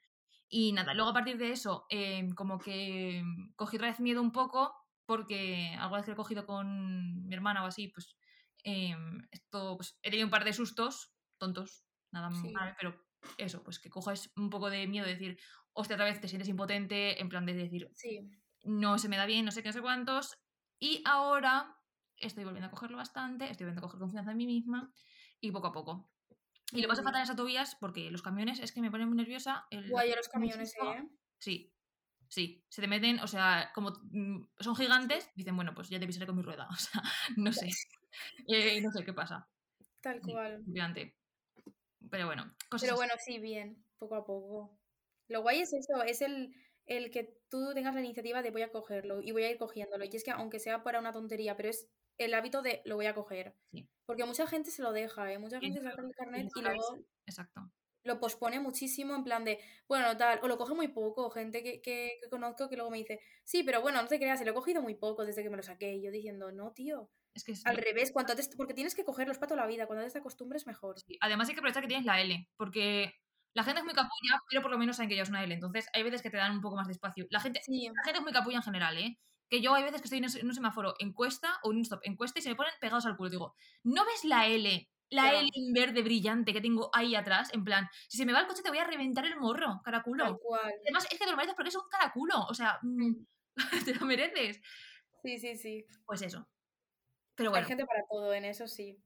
[0.48, 3.24] Y nada, luego a partir de eso, eh, como que
[3.56, 7.64] cogí otra vez miedo un poco porque alguna vez que he cogido con mi hermana
[7.64, 8.18] o así, pues
[8.64, 12.42] em, esto, pues he tenido un par de sustos, tontos, nada más,
[12.78, 12.96] pero
[13.38, 15.40] eso, pues que coges un poco de miedo de decir,
[15.74, 17.90] hostia, otra vez te sientes impotente, en plan de decir,
[18.64, 20.38] no se me da bien, no sé qué, no sé cuántos,
[20.80, 21.78] y ahora
[22.18, 24.92] estoy volviendo a cogerlo bastante, estoy volviendo a coger confianza en mí misma,
[25.40, 26.10] y poco a poco.
[26.72, 29.18] Y lo paso fatal en las autovías porque los camiones es que me ponen muy
[29.18, 29.66] nerviosa.
[29.70, 29.90] El...
[29.90, 31.08] Guay, los camiones, ¿eh?
[31.38, 31.75] Sí,
[32.36, 36.06] Sí, se te meten, o sea, como mm, son gigantes, dicen, bueno, pues ya te
[36.06, 36.68] pisaré con mi rueda.
[36.76, 37.02] O sea,
[37.38, 37.70] no sé.
[38.50, 39.48] Eh, no sé qué pasa.
[40.02, 40.62] Tal cual.
[42.12, 44.78] Pero bueno, cosas Pero bueno, sí, bien, poco a poco.
[45.30, 46.54] Lo guay es eso, es el,
[46.86, 50.04] el que tú tengas la iniciativa de voy a cogerlo y voy a ir cogiéndolo.
[50.04, 53.06] Y es que aunque sea para una tontería, pero es el hábito de lo voy
[53.06, 53.56] a coger.
[54.06, 55.40] Porque mucha gente se lo deja, ¿eh?
[55.40, 56.98] Mucha gente saca el carnet y luego...
[57.26, 57.72] Exacto.
[58.06, 61.82] Lo pospone muchísimo en plan de, bueno, tal, o lo coge muy poco, gente que,
[61.82, 64.52] que, que conozco que luego me dice, sí, pero bueno, no te creas, se lo
[64.52, 65.96] he cogido muy poco desde que me lo saqué.
[65.96, 67.10] Y yo diciendo, no, tío.
[67.34, 69.88] Es que es- Al revés, cuanto antes, porque tienes que cogerlos para toda la vida,
[69.88, 71.00] cuando antes te acostumbres mejor.
[71.00, 71.18] sí.
[71.22, 73.14] Además hay que aprovechar que tienes la L, porque
[73.54, 75.54] la gente es muy capulla, pero por lo menos saben que llevas una L.
[75.54, 77.26] Entonces hay veces que te dan un poco más de espacio.
[77.30, 79.20] La gente, Sí, la gente es muy capulla en general, ¿eh?
[79.50, 82.40] Que yo hay veces que estoy en un semáforo, encuesta o en un stop, encuesta
[82.40, 83.30] y se me ponen pegados al culo.
[83.30, 84.90] Digo, ¿no ves la L?
[85.16, 85.34] La.
[85.34, 88.48] L en verde brillante que tengo ahí atrás, en plan, si se me va el
[88.48, 90.24] coche te voy a reventar el morro, caraculo.
[90.24, 90.74] tal cual.
[90.84, 92.46] Además, es que te lo mereces porque es un caraculo.
[92.50, 93.14] O sea, mm,
[93.86, 94.62] te lo mereces.
[95.24, 95.86] Sí, sí, sí.
[96.06, 96.48] Pues eso.
[97.36, 99.02] Pero bueno, Hay gente para todo, en eso sí.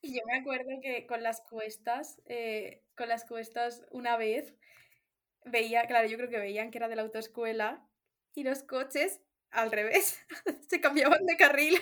[0.00, 4.54] Y yo me acuerdo que con las cuestas, eh, con las cuestas una vez,
[5.44, 7.88] veía, claro, yo creo que veían que era de la autoescuela
[8.34, 9.20] y los coches
[9.50, 10.20] al revés,
[10.68, 11.78] se cambiaban de carril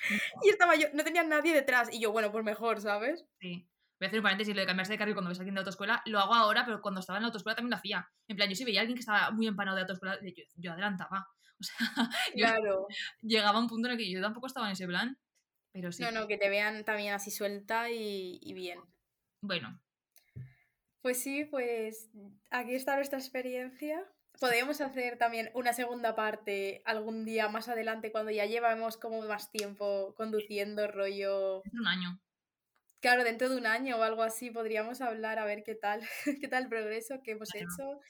[0.42, 3.24] y estaba yo, no tenía nadie detrás y yo, bueno, pues mejor, ¿sabes?
[3.40, 3.68] sí.
[4.00, 5.58] Voy a hacer un paréntesis, lo de cambiarse de carril cuando ves a alguien de
[5.58, 8.08] autoescuela, lo hago ahora, pero cuando estaba en la autoescuela también lo hacía.
[8.28, 10.70] En plan, yo si veía a alguien que estaba muy empanado de autoescuela, yo, yo
[10.72, 11.26] adelantaba.
[11.58, 11.76] O sea,
[12.36, 12.86] yo Claro.
[13.22, 15.18] llegaba a un punto en el que yo tampoco estaba en ese plan,
[15.72, 16.04] pero sí.
[16.04, 18.78] No, no, que te vean también así suelta y, y bien.
[19.42, 19.80] Bueno,
[21.02, 22.08] Pues sí, pues
[22.50, 24.04] aquí está nuestra experiencia.
[24.38, 29.50] Podríamos hacer también una segunda parte algún día más adelante cuando ya llevamos como más
[29.50, 31.62] tiempo conduciendo rollo.
[31.64, 32.20] es un año.
[33.00, 36.00] Claro, dentro de un año o algo así podríamos hablar a ver qué tal,
[36.40, 38.00] qué tal el progreso que hemos Vale, hecho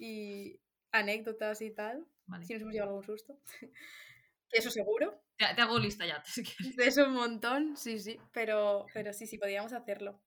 [0.00, 0.60] y
[0.92, 2.06] anécdotas y tal.
[2.26, 2.44] Vale.
[2.46, 3.38] Si nos hemos llevado algún susto.
[4.48, 5.22] Que Eso seguro.
[5.36, 6.78] Te, te hago lista ya, si quieres.
[6.78, 8.18] Eso un montón, sí, sí.
[8.32, 10.20] Pero, pero sí, sí, podríamos hacerlo.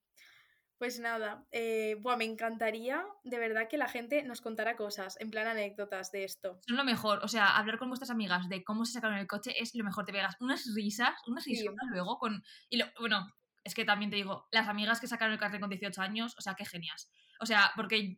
[0.83, 5.31] Pues nada, eh, buah, me encantaría de verdad que la gente nos contara cosas, en
[5.31, 6.59] plan anécdotas de esto.
[6.67, 7.19] Son lo mejor.
[7.23, 10.03] O sea, hablar con vuestras amigas de cómo se sacaron el coche es lo mejor.
[10.03, 11.51] Te pegas unas risas, unas Sí.
[11.51, 12.43] risotas luego con.
[12.69, 13.25] Y lo, bueno,
[13.63, 16.41] es que también te digo, las amigas que sacaron el carnet con 18 años, o
[16.41, 17.09] sea, qué genias.
[17.39, 18.17] O sea, porque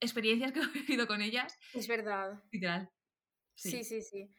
[0.00, 2.42] experiencias que he vivido con ellas, Es verdad.
[2.50, 2.90] literal.
[3.54, 3.84] Sí, Sí.
[3.84, 4.30] sí, sí.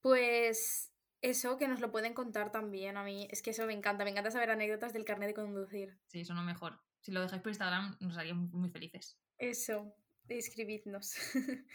[0.00, 3.26] Pues eso que nos lo pueden contar también a mí.
[3.32, 5.98] Es que eso me encanta, me encanta saber anécdotas del carnet de conducir.
[6.06, 6.78] Sí, son lo mejor.
[7.02, 9.18] Si lo dejáis por Instagram, nos haríamos muy felices.
[9.38, 9.94] Eso,
[10.28, 11.14] escribidnos.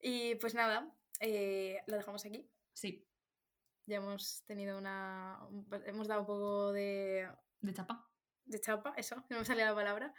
[0.00, 2.48] y pues nada, eh, lo dejamos aquí.
[2.74, 3.06] Sí,
[3.86, 5.38] Ya hemos tenido una...
[5.50, 7.28] un- Hemos dado un poco de,
[7.60, 8.08] de chapa.
[8.44, 10.14] de chapa, eso, no me salía la palabra.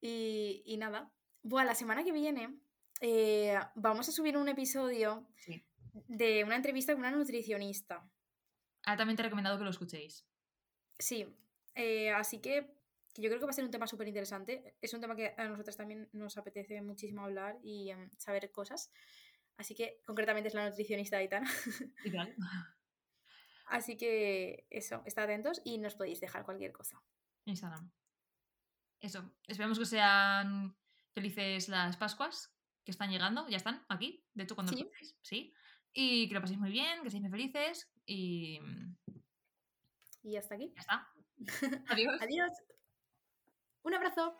[0.00, 1.12] Y, y nada.
[1.42, 2.58] Buah, la semana que viene
[3.00, 5.64] eh, vamos a subir un episodio Sí.
[6.06, 8.10] de una entrevista con una nutricionista.
[8.84, 10.26] Altamente recomendado que lo escuchéis.
[10.98, 11.26] Sí,
[11.74, 12.74] eh, así que,
[13.20, 14.76] que yo creo que va a ser un tema súper interesante.
[14.80, 18.90] Es un tema que a nosotros también nos apetece muchísimo hablar y em, saber cosas.
[19.56, 21.50] Así que, concretamente, es la nutricionista Aitana.
[22.04, 22.34] Literal.
[23.66, 27.00] Así que, eso, estad atentos y nos podéis dejar cualquier cosa.
[27.44, 27.90] Instagram.
[29.00, 29.32] Eso.
[29.46, 30.76] Esperemos que sean
[31.12, 32.52] felices las Pascuas
[32.84, 33.48] que están llegando.
[33.48, 34.24] Ya están aquí.
[34.34, 34.82] De hecho, cuando lo Sí.
[34.84, 35.16] escuchéis.
[35.22, 35.54] Sí.
[35.92, 37.90] Y que lo paséis muy bien, que seáis muy felices.
[38.06, 38.60] Y
[40.22, 40.72] Y hasta aquí.
[40.74, 41.08] ya está.
[41.88, 42.20] Adiós.
[42.20, 42.50] Adiós.
[43.84, 44.34] Un abrazo.